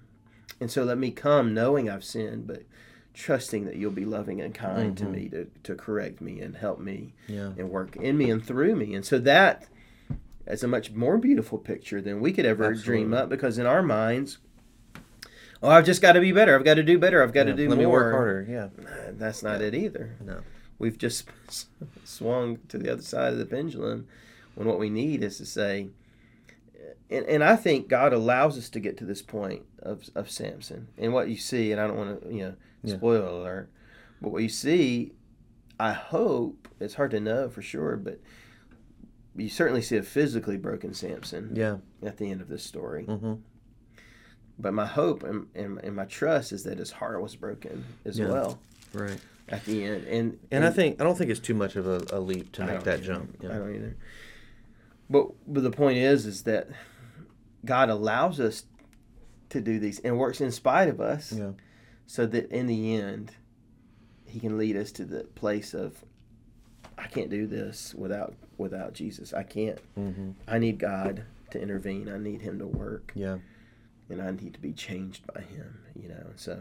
and 0.60 0.70
so 0.70 0.84
let 0.84 0.98
me 0.98 1.10
come 1.10 1.52
knowing 1.54 1.90
I've 1.90 2.04
sinned, 2.04 2.46
but 2.46 2.62
trusting 3.12 3.64
that 3.64 3.76
you'll 3.76 3.92
be 3.92 4.04
loving 4.04 4.40
and 4.40 4.52
kind 4.54 4.96
to 4.96 5.04
Mhm. 5.04 5.12
me 5.12 5.28
to, 5.28 5.46
to 5.62 5.74
correct 5.76 6.20
me 6.20 6.40
and 6.40 6.56
help 6.56 6.80
me 6.80 7.14
yeah 7.28 7.52
and 7.56 7.70
work 7.70 7.94
in 7.96 8.16
me 8.18 8.28
and 8.30 8.44
through 8.44 8.74
me. 8.74 8.92
And 8.94 9.04
so 9.06 9.18
that 9.20 9.68
is 10.46 10.62
a 10.64 10.68
much 10.68 10.90
more 10.90 11.16
beautiful 11.16 11.58
picture 11.58 12.00
than 12.02 12.20
we 12.20 12.32
could 12.32 12.44
ever 12.44 12.74
dream 12.74 13.14
Absolutely. 13.14 13.16
up 13.18 13.28
because 13.28 13.56
in 13.58 13.66
our 13.66 13.82
minds, 13.82 14.38
oh, 15.64 15.70
I've 15.70 15.84
just 15.84 16.00
got 16.02 16.12
to 16.12 16.20
be 16.20 16.30
better. 16.32 16.54
I've 16.54 16.64
got 16.64 16.74
to 16.74 16.82
do 16.82 16.98
better. 16.98 17.22
I've 17.22 17.32
got 17.32 17.46
Yeah. 17.46 17.52
to 17.52 17.56
do 17.56 17.68
let 17.68 17.76
more. 17.76 17.86
me 17.86 17.86
work 17.92 18.12
harder 18.14 18.46
yeah 18.48 18.68
That's 19.12 19.42
not 19.42 19.60
it 19.60 19.74
either. 19.74 20.16
no 20.24 20.40
We've 20.78 20.98
just 20.98 21.28
swung 22.04 22.58
to 22.68 22.78
the 22.78 22.92
other 22.92 23.02
side 23.02 23.32
of 23.32 23.38
the 23.38 23.46
pendulum 23.46 24.06
when 24.54 24.68
what 24.68 24.78
we 24.78 24.90
need 24.90 25.22
is 25.24 25.38
to 25.38 25.46
say, 25.46 25.88
and, 27.10 27.24
and 27.26 27.42
I 27.44 27.56
think 27.56 27.88
God 27.88 28.12
allows 28.12 28.56
us 28.58 28.68
to 28.70 28.80
get 28.80 28.96
to 28.98 29.04
this 29.04 29.22
point 29.22 29.62
of, 29.82 30.08
of 30.14 30.30
Samson. 30.30 30.88
And 30.98 31.12
what 31.12 31.28
you 31.28 31.36
see, 31.36 31.72
and 31.72 31.80
I 31.80 31.86
don't 31.86 31.96
want 31.96 32.22
to, 32.22 32.32
you 32.32 32.42
know, 32.42 32.54
Yeah. 32.82 32.96
spoiler 32.96 33.26
alert, 33.26 33.70
but 34.20 34.30
what 34.30 34.42
you 34.42 34.48
see, 34.48 35.12
I 35.80 35.92
hope, 35.92 36.68
it's 36.80 36.94
hard 36.94 37.10
to 37.12 37.20
know 37.20 37.48
for 37.48 37.62
sure, 37.62 37.96
but 37.96 38.20
you 39.36 39.48
certainly 39.48 39.82
see 39.82 39.96
a 39.96 40.02
physically 40.02 40.56
broken 40.56 40.94
Samson 40.94 41.50
yeah 41.54 41.78
at 42.02 42.18
the 42.18 42.30
end 42.30 42.40
of 42.40 42.48
this 42.48 42.62
story. 42.64 43.04
mm-hmm. 43.04 43.34
But 44.58 44.72
my 44.74 44.86
hope 44.86 45.22
and, 45.24 45.46
and, 45.54 45.78
and 45.82 45.96
my 45.96 46.04
trust 46.04 46.52
is 46.52 46.62
that 46.64 46.78
his 46.78 46.92
heart 46.92 47.20
was 47.22 47.34
broken 47.36 47.84
as 48.04 48.18
Yeah. 48.18 48.28
well 48.28 48.58
right 48.92 49.20
at 49.48 49.64
the 49.64 49.84
end. 49.84 50.06
And, 50.06 50.38
and 50.50 50.64
i 50.64 50.70
think 50.70 51.00
i 51.00 51.04
don't 51.04 51.18
think 51.18 51.28
it's 51.30 51.40
too 51.40 51.54
much 51.54 51.74
of 51.76 51.86
a, 51.86 52.02
a 52.12 52.20
leap 52.20 52.52
to 52.52 52.64
make 52.64 52.84
that 52.84 53.02
jump 53.02 53.36
I 53.42 53.48
don't 53.48 53.74
either. 53.74 53.96
But 55.10 55.26
but 55.46 55.62
the 55.62 55.70
point 55.70 55.98
is, 55.98 56.24
is 56.24 56.44
that 56.44 56.68
God 57.64 57.90
allows 57.90 58.40
us 58.40 58.64
to 59.50 59.60
do 59.60 59.78
these 59.78 59.98
and 60.00 60.18
works 60.18 60.40
in 60.40 60.50
spite 60.50 60.88
of 60.88 61.00
us, 61.00 61.32
yeah 61.32 61.50
so 62.06 62.26
that 62.26 62.50
in 62.50 62.66
the 62.66 62.94
end, 62.96 63.32
He 64.26 64.38
can 64.40 64.58
lead 64.58 64.76
us 64.76 64.92
to 64.92 65.04
the 65.04 65.24
place 65.24 65.72
of 65.74 66.04
I 66.98 67.06
can't 67.06 67.30
do 67.30 67.46
this 67.46 67.94
without 67.94 68.34
without 68.58 68.92
Jesus. 68.94 69.32
I 69.34 69.42
can't. 69.42 69.78
Mm-hmm. 69.98 70.30
I 70.46 70.58
need 70.58 70.78
God 70.78 71.24
to 71.50 71.60
intervene. 71.60 72.08
I 72.08 72.18
need 72.18 72.40
Him 72.42 72.58
to 72.60 72.66
work, 72.66 73.12
Yeah. 73.14 73.38
And 74.10 74.20
I 74.22 74.30
need 74.30 74.54
to 74.54 74.60
be 74.60 74.72
changed 74.72 75.26
by 75.32 75.40
Him. 75.42 75.78
You 76.00 76.08
know, 76.08 76.26
so 76.36 76.60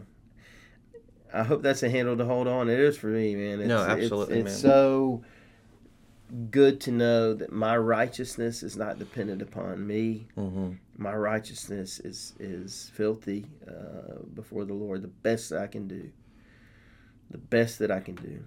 I 1.32 1.42
hope 1.42 1.62
that's 1.62 1.82
a 1.82 1.90
handle 1.90 2.16
to 2.16 2.24
hold 2.24 2.46
on. 2.48 2.68
It 2.68 2.78
is 2.80 2.96
for 2.96 3.08
me, 3.08 3.34
man. 3.34 3.60
It's, 3.60 3.68
No, 3.68 3.82
it's- 3.82 3.98
absolutely, 4.02 4.38
It's, 4.40 4.62
man. 4.62 4.70
so 4.72 5.22
good 6.50 6.80
to 6.80 6.90
know 6.90 7.34
that 7.34 7.52
my 7.52 7.76
righteousness 7.76 8.62
is 8.62 8.76
not 8.76 8.98
dependent 8.98 9.42
upon 9.42 9.86
me. 9.86 10.26
Mm-hmm. 10.36 10.72
My 10.96 11.14
righteousness 11.14 12.00
is 12.00 12.34
is 12.38 12.90
filthy 12.94 13.46
uh, 13.68 14.22
before 14.34 14.64
the 14.64 14.74
Lord. 14.74 15.02
The 15.02 15.08
best 15.08 15.50
that 15.50 15.60
I 15.60 15.66
can 15.66 15.86
do, 15.88 16.10
the 17.30 17.38
best 17.38 17.78
that 17.80 17.90
I 17.90 18.00
can 18.00 18.14
do, 18.14 18.44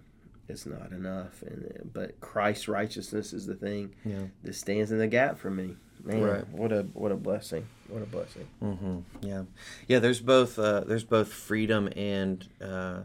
is 0.50 0.66
not 0.66 0.92
enough. 0.92 1.42
And 1.44 1.90
but 1.94 2.20
Christ's 2.20 2.68
righteousness 2.68 3.34
is 3.34 3.46
the 3.46 3.56
thing 3.56 3.94
Yeah. 4.06 4.24
that 4.44 4.54
stands 4.56 4.92
in 4.92 4.98
the 4.98 5.08
gap 5.08 5.38
for 5.38 5.50
me. 5.50 5.76
Man, 6.04 6.22
Right. 6.22 6.48
what 6.50 6.72
a 6.72 6.84
what 6.94 7.12
a 7.12 7.16
blessing! 7.16 7.68
What 7.90 8.04
a 8.04 8.06
blessing! 8.06 8.48
Mm-hmm. 8.62 9.00
Yeah. 9.28 9.44
Yeah. 9.88 10.00
There's 10.00 10.22
both. 10.22 10.58
Uh, 10.60 10.82
there's 10.82 11.04
both 11.04 11.34
freedom 11.34 11.90
and 11.96 12.48
uh, 12.62 13.02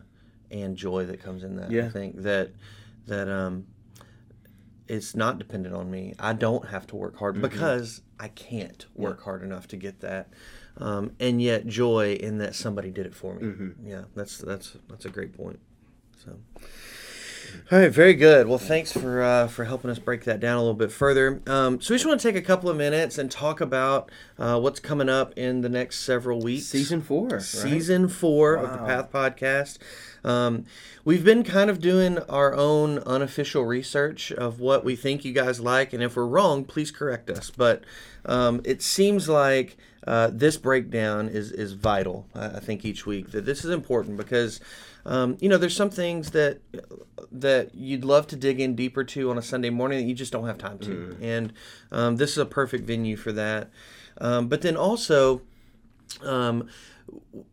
and 0.50 0.76
joy 0.76 1.06
that 1.06 1.22
comes 1.22 1.42
in 1.42 1.56
that. 1.56 1.72
I 1.72 1.88
think 1.88 2.22
that 2.22 2.50
that 3.06 3.28
um, 3.28 3.66
it's 4.88 5.16
not 5.16 5.38
dependent 5.38 5.74
on 5.74 5.90
me. 5.90 6.14
I 6.18 6.34
don't 6.34 6.68
have 6.68 6.86
to 6.88 6.96
work 6.96 7.16
hard 7.16 7.40
because 7.40 8.02
I 8.20 8.28
can't 8.28 8.84
work 8.94 9.22
hard 9.22 9.42
enough 9.42 9.66
to 9.68 9.76
get 9.76 10.00
that. 10.00 10.28
Um, 10.76 11.12
and 11.18 11.40
yet 11.40 11.66
joy 11.66 12.14
in 12.14 12.38
that 12.38 12.54
somebody 12.54 12.90
did 12.90 13.06
it 13.06 13.14
for 13.14 13.34
me. 13.34 13.42
Mhm. 13.42 13.74
Yeah. 13.84 14.04
That's 14.14 14.38
that's 14.38 14.76
that's 14.88 15.06
a 15.06 15.10
great 15.10 15.32
point. 15.32 15.58
So. 16.24 16.38
All 17.70 17.78
right, 17.78 17.90
very 17.90 18.14
good. 18.14 18.46
Well, 18.48 18.58
thanks 18.58 18.92
for 18.92 19.22
uh, 19.22 19.48
for 19.48 19.64
helping 19.64 19.90
us 19.90 19.98
break 19.98 20.24
that 20.24 20.40
down 20.40 20.56
a 20.56 20.60
little 20.60 20.74
bit 20.74 20.92
further. 20.92 21.40
Um, 21.46 21.80
so 21.80 21.94
we 21.94 21.98
just 21.98 22.06
want 22.06 22.20
to 22.20 22.28
take 22.32 22.36
a 22.36 22.44
couple 22.44 22.68
of 22.68 22.76
minutes 22.76 23.18
and 23.18 23.30
talk 23.30 23.60
about 23.60 24.10
uh, 24.38 24.60
what's 24.60 24.80
coming 24.80 25.08
up 25.08 25.32
in 25.36 25.62
the 25.62 25.68
next 25.68 26.00
several 26.00 26.40
weeks. 26.40 26.66
Season 26.66 27.00
four, 27.00 27.28
right? 27.28 27.42
season 27.42 28.08
four 28.08 28.54
of 28.54 28.72
the 28.72 28.78
Path 28.78 29.10
Podcast. 29.10 29.78
Um, 30.24 30.66
we've 31.04 31.24
been 31.24 31.42
kind 31.42 31.70
of 31.70 31.80
doing 31.80 32.18
our 32.18 32.54
own 32.54 32.98
unofficial 33.00 33.64
research 33.64 34.30
of 34.32 34.60
what 34.60 34.84
we 34.84 34.96
think 34.96 35.24
you 35.24 35.32
guys 35.32 35.60
like, 35.60 35.92
and 35.92 36.02
if 36.02 36.16
we're 36.16 36.26
wrong, 36.26 36.64
please 36.64 36.90
correct 36.90 37.30
us. 37.30 37.50
But 37.50 37.82
um, 38.24 38.60
it 38.64 38.82
seems 38.82 39.28
like 39.28 39.76
uh, 40.06 40.30
this 40.32 40.56
breakdown 40.56 41.28
is 41.28 41.52
is 41.52 41.72
vital. 41.72 42.26
I, 42.34 42.60
think 42.60 42.84
each 42.84 43.06
week 43.06 43.30
that 43.32 43.44
this 43.44 43.64
is 43.64 43.70
important 43.70 44.16
because. 44.16 44.60
Um, 45.04 45.36
you 45.40 45.48
know, 45.48 45.58
there's 45.58 45.74
some 45.74 45.90
things 45.90 46.30
that 46.30 46.60
that 47.32 47.74
you'd 47.74 48.04
love 48.04 48.28
to 48.28 48.36
dig 48.36 48.60
in 48.60 48.76
deeper 48.76 49.02
to 49.02 49.30
on 49.32 49.36
a 49.36 49.42
Sunday 49.42 49.68
morning 49.68 49.98
that 49.98 50.04
you 50.04 50.14
just 50.14 50.30
don't 50.30 50.46
have 50.46 50.58
time 50.58 50.78
to, 50.78 51.16
and 51.20 51.52
um, 51.90 52.18
this 52.18 52.30
is 52.30 52.38
a 52.38 52.46
perfect 52.46 52.84
venue 52.84 53.16
for 53.16 53.32
that. 53.32 53.68
Um, 54.18 54.46
but 54.46 54.62
then 54.62 54.76
also, 54.76 55.42
um, 56.22 56.68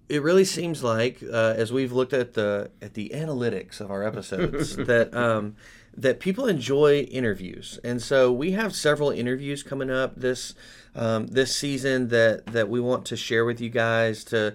it 0.08 0.22
really 0.22 0.46
seems 0.46 0.84
like 0.84 1.22
uh, 1.24 1.54
as 1.56 1.72
we've 1.72 1.92
looked 1.92 2.14
at 2.14 2.34
the 2.34 2.72
at 2.82 2.94
the 2.94 3.12
analytics 3.14 3.80
of 3.80 3.92
our 3.92 4.04
episodes 4.04 4.76
that 4.88 5.14
um, 5.16 5.56
that 5.96 6.20
people 6.20 6.48
enjoy 6.48 7.02
interviews, 7.02 7.80
and 7.84 8.02
so 8.02 8.32
we 8.32 8.52
have 8.52 8.76
several 8.76 9.12
interviews 9.12 9.64
coming 9.64 9.90
up 9.90 10.16
this 10.16 10.56
um, 10.96 11.28
this 11.28 11.56
season 11.56 12.10
that 12.10 12.48
that 12.48 12.70
we 12.70 12.80
want 12.80 13.06
to 13.06 13.16
share 13.16 13.46
with 13.46 13.62
you 13.62 13.70
guys 13.70 14.24
to 14.26 14.54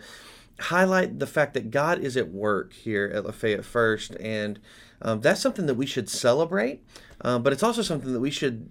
highlight 0.58 1.18
the 1.18 1.26
fact 1.26 1.54
that 1.54 1.70
God 1.70 1.98
is 1.98 2.16
at 2.16 2.28
work 2.28 2.72
here 2.72 3.10
at 3.14 3.24
Lafayette 3.24 3.64
First, 3.64 4.16
and 4.20 4.58
um, 5.02 5.20
that's 5.20 5.40
something 5.40 5.66
that 5.66 5.74
we 5.74 5.86
should 5.86 6.08
celebrate. 6.08 6.82
Um, 7.20 7.42
but 7.42 7.52
it's 7.52 7.62
also 7.62 7.82
something 7.82 8.12
that 8.12 8.20
we 8.20 8.30
should 8.30 8.70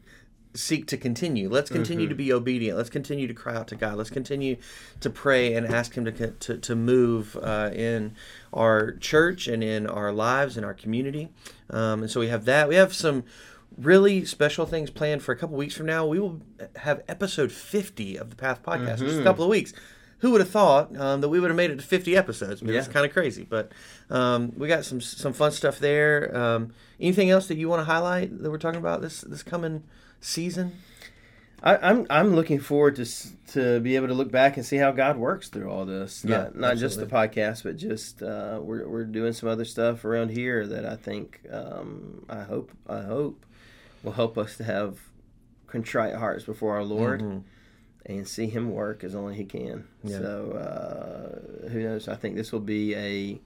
seek 0.54 0.86
to 0.88 0.98
continue. 0.98 1.50
Let's 1.50 1.70
continue 1.70 2.08
to 2.08 2.16
be 2.16 2.32
obedient. 2.32 2.78
Let's 2.78 2.90
continue 2.90 3.28
to 3.28 3.34
cry 3.34 3.56
out 3.56 3.68
to 3.70 3.76
God. 3.76 3.96
Let's 3.98 4.10
continue 4.10 4.58
to 5.00 5.10
pray 5.10 5.54
and 5.56 5.66
ask 5.66 5.96
Him 5.96 6.06
to 6.06 6.32
to, 6.32 6.58
to 6.58 6.76
move 6.76 7.38
uh, 7.42 7.72
in 7.74 8.16
our 8.54 8.92
church 8.98 9.48
and 9.48 9.64
in 9.64 9.88
our 9.88 10.12
lives 10.12 10.56
and 10.58 10.66
our 10.66 10.74
community. 10.74 11.30
Um, 11.70 12.04
and 12.04 12.12
so 12.12 12.20
we 12.20 12.28
have 12.28 12.46
that. 12.46 12.68
We 12.70 12.76
have 12.76 12.94
some 12.94 13.24
really 13.78 14.24
special 14.26 14.66
things 14.68 14.90
planned 14.92 15.24
for 15.24 15.32
a 15.32 15.36
couple 15.36 15.58
weeks 15.58 15.74
from 15.76 15.88
now. 15.88 16.06
We 16.06 16.20
will 16.20 16.42
have 16.78 17.02
episode 17.08 17.52
50 17.52 18.18
of 18.18 18.30
the 18.30 18.36
Path 18.36 18.62
Podcast, 18.64 19.00
in 19.02 19.08
just 19.08 19.20
a 19.20 19.24
couple 19.24 19.44
of 19.44 19.50
weeks. 19.50 19.74
Who 20.20 20.32
would 20.32 20.40
have 20.42 20.52
thought 20.52 20.96
um, 20.96 21.20
that 21.20 21.28
we 21.28 21.40
would 21.42 21.50
have 21.50 21.58
made 21.58 21.70
it 21.72 21.76
to 21.78 21.82
50 21.82 22.16
episodes? 22.16 22.62
I 22.62 22.66
mean, 22.66 22.76
It's 22.80 22.88
kind 22.94 23.06
of 23.06 23.12
crazy, 23.12 23.46
but 23.50 23.74
um, 24.10 24.54
we 24.56 24.70
got 24.70 24.86
some 24.86 25.02
some 25.02 25.34
fun 25.34 25.52
stuff 25.52 25.80
there. 25.80 26.34
Um, 26.38 26.74
anything 26.98 27.30
else 27.30 27.48
that 27.48 27.58
you 27.58 27.68
want 27.68 27.82
to 27.82 27.84
highlight 27.86 28.42
that 28.42 28.50
we're 28.50 28.58
talking 28.58 28.80
about 28.80 29.02
this 29.02 29.22
this 29.22 29.44
coming 29.44 29.84
season? 30.24 30.74
I, 31.62 31.78
I'm 31.78 32.06
I'm 32.10 32.36
looking 32.36 32.60
forward 32.60 32.96
to 32.98 33.06
to 33.54 33.80
be 33.80 33.96
able 33.96 34.08
to 34.08 34.14
look 34.14 34.32
back 34.32 34.58
and 34.58 34.66
see 34.66 34.76
how 34.78 34.92
God 34.92 35.16
works 35.18 35.48
through 35.48 35.70
all 35.70 35.86
this. 35.86 36.26
Yeah, 36.26 36.38
not, 36.38 36.56
not 36.58 36.78
just 36.78 37.00
the 37.00 37.06
podcast, 37.06 37.64
but 37.64 37.78
just 37.78 38.22
uh, 38.22 38.60
we're 38.62 38.86
we're 38.88 39.06
doing 39.06 39.32
some 39.32 39.48
other 39.48 39.64
stuff 39.64 40.04
around 40.04 40.30
here 40.32 40.68
that 40.68 40.86
I 40.86 40.96
think 40.98 41.40
um, 41.50 42.26
I 42.30 42.42
hope 42.44 42.72
I 42.88 43.02
hope 43.02 43.46
will 44.04 44.12
help 44.12 44.38
us 44.38 44.58
to 44.58 44.66
have 44.66 45.00
contrite 45.68 46.16
hearts 46.16 46.44
before 46.44 46.76
our 46.76 46.84
Lord 46.84 47.22
Mhm. 47.22 47.44
and 48.06 48.28
see 48.28 48.48
Him 48.48 48.72
work 48.72 49.04
as 49.06 49.16
only 49.16 49.36
He 49.36 49.46
can. 49.46 49.88
Yeah. 50.04 50.18
So 50.18 50.52
uh, 51.64 51.70
who 51.70 51.80
knows? 51.82 52.10
I 52.10 52.16
think 52.16 52.36
this 52.36 52.52
will 52.52 52.60
be 52.60 52.94
a 52.96 53.40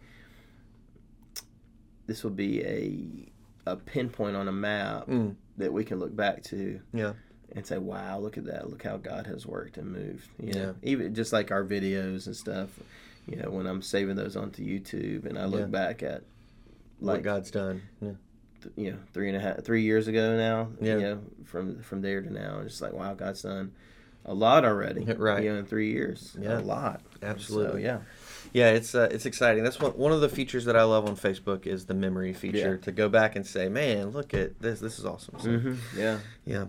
this 2.07 2.23
will 2.23 2.31
be 2.31 2.63
a 2.63 3.71
a 3.71 3.75
pinpoint 3.75 4.35
on 4.35 4.47
a 4.47 4.51
map 4.51 5.07
Mm, 5.07 5.35
that 5.57 5.73
we 5.73 5.83
can 5.83 5.99
look 5.99 6.15
back 6.15 6.43
to 6.43 6.79
yeah, 6.93 7.13
and 7.55 7.65
say, 7.65 7.77
"Wow, 7.77 8.19
look 8.19 8.37
at 8.37 8.45
that! 8.45 8.69
Look 8.69 8.83
how 8.83 8.97
God 8.97 9.25
has 9.27 9.45
worked 9.45 9.77
and 9.77 9.91
moved." 9.91 10.27
You 10.39 10.53
know, 10.53 10.61
Yeah. 10.83 10.89
even 10.91 11.15
just 11.15 11.33
like 11.33 11.51
our 11.51 11.63
videos 11.63 12.27
and 12.27 12.35
stuff. 12.35 12.69
You 13.27 13.35
know, 13.37 13.49
when 13.49 13.67
I'm 13.67 13.81
saving 13.81 14.15
those 14.15 14.35
onto 14.37 14.63
YouTube 14.63 15.25
and 15.25 15.37
I 15.37 15.45
look 15.45 15.61
Yeah. 15.61 15.65
back 15.67 16.01
at 16.03 16.23
what 16.99 17.13
like 17.15 17.23
God's 17.23 17.51
done. 17.51 17.81
Yeah. 18.01 18.11
th- 18.61 18.73
you 18.75 18.91
know 18.91 18.97
three 19.13 19.27
and 19.27 19.37
a 19.37 19.39
half 19.39 19.63
three 19.63 19.83
years 19.83 20.07
ago 20.07 20.35
now. 20.37 20.69
Yeah. 20.81 20.95
You 20.95 21.01
know, 21.01 21.19
from 21.45 21.81
from 21.81 22.01
there 22.01 22.21
to 22.21 22.31
now, 22.33 22.59
it's 22.61 22.71
just 22.71 22.81
like, 22.81 22.93
wow, 22.93 23.13
God's 23.13 23.41
done 23.41 23.73
a 24.25 24.33
lot 24.33 24.65
already. 24.65 25.05
Right. 25.17 25.43
You 25.43 25.53
know, 25.53 25.59
in 25.59 25.65
three 25.65 25.91
years, 25.91 26.35
Yeah. 26.39 26.59
a 26.59 26.61
lot. 26.61 27.01
Absolutely. 27.21 27.81
So, 27.83 27.85
yeah. 27.87 27.99
Yeah, 28.53 28.69
it's 28.71 28.95
uh, 28.95 29.07
it's 29.11 29.25
exciting. 29.25 29.63
That's 29.63 29.79
one 29.79 29.91
one 29.91 30.11
of 30.11 30.21
the 30.21 30.29
features 30.29 30.65
that 30.65 30.75
I 30.75 30.83
love 30.83 31.05
on 31.05 31.15
Facebook 31.15 31.65
is 31.67 31.85
the 31.85 31.93
memory 31.93 32.33
feature 32.33 32.75
Yeah. 32.75 32.85
to 32.85 32.91
go 32.91 33.09
back 33.09 33.35
and 33.35 33.45
say, 33.45 33.69
"Man, 33.69 34.11
look 34.11 34.33
at 34.33 34.59
this! 34.59 34.79
This 34.79 34.97
is 34.99 35.05
awesome." 35.05 35.39
So, 35.39 35.57
hmm 35.57 35.75
Yeah. 35.97 36.19
Yeah. 36.45 36.65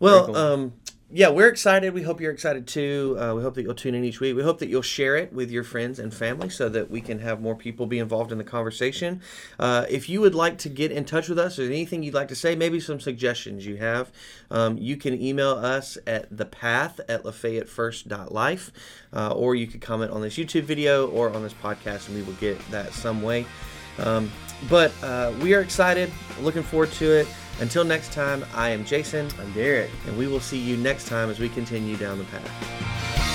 Well, 0.00 0.26
cool. 0.26 0.36
um, 0.36 0.72
yeah, 1.14 1.28
we're 1.28 1.48
excited. 1.48 1.92
We 1.92 2.02
hope 2.02 2.22
you're 2.22 2.32
excited 2.32 2.66
too. 2.66 3.18
Uh, 3.20 3.34
we 3.34 3.42
hope 3.42 3.54
that 3.56 3.62
you'll 3.62 3.74
tune 3.74 3.94
in 3.94 4.02
each 4.02 4.18
week. 4.18 4.34
We 4.34 4.42
hope 4.42 4.60
that 4.60 4.70
you'll 4.70 4.80
share 4.80 5.14
it 5.16 5.30
with 5.30 5.50
your 5.50 5.62
friends 5.62 5.98
and 5.98 6.12
family 6.12 6.48
so 6.48 6.70
that 6.70 6.90
we 6.90 7.02
can 7.02 7.18
have 7.18 7.38
more 7.38 7.54
people 7.54 7.84
be 7.84 7.98
involved 7.98 8.32
in 8.32 8.38
the 8.38 8.44
conversation. 8.44 9.20
Uh, 9.58 9.84
if 9.90 10.08
you 10.08 10.22
would 10.22 10.34
like 10.34 10.56
to 10.58 10.70
get 10.70 10.90
in 10.90 11.04
touch 11.04 11.28
with 11.28 11.38
us 11.38 11.58
or 11.58 11.64
anything 11.64 12.02
you'd 12.02 12.14
like 12.14 12.28
to 12.28 12.34
say, 12.34 12.56
maybe 12.56 12.80
some 12.80 12.98
suggestions 12.98 13.66
you 13.66 13.76
have, 13.76 14.10
um, 14.50 14.78
you 14.78 14.96
can 14.96 15.20
email 15.20 15.50
us 15.50 15.98
at 16.06 16.34
thepath 16.34 16.98
at 17.10 17.24
lafayettefirst.life 17.24 18.72
uh, 19.12 19.34
or 19.34 19.54
you 19.54 19.66
could 19.66 19.82
comment 19.82 20.12
on 20.12 20.22
this 20.22 20.36
YouTube 20.38 20.62
video 20.62 21.08
or 21.08 21.28
on 21.28 21.42
this 21.42 21.54
podcast 21.54 22.08
and 22.08 22.16
we 22.16 22.22
will 22.22 22.32
get 22.34 22.58
that 22.70 22.90
some 22.94 23.20
way. 23.20 23.44
Um, 23.98 24.32
but 24.70 24.92
uh, 25.02 25.34
we 25.42 25.52
are 25.52 25.60
excited, 25.60 26.10
looking 26.40 26.62
forward 26.62 26.90
to 26.92 27.04
it. 27.04 27.28
Until 27.62 27.84
next 27.84 28.10
time, 28.12 28.44
I 28.54 28.70
am 28.70 28.84
Jason, 28.84 29.28
I'm 29.38 29.52
Derek. 29.52 29.88
and 30.08 30.18
we 30.18 30.26
will 30.26 30.40
see 30.40 30.58
you 30.58 30.76
next 30.76 31.06
time 31.06 31.30
as 31.30 31.38
we 31.38 31.48
continue 31.48 31.96
down 31.96 32.18
the 32.18 32.24
path. 32.24 33.31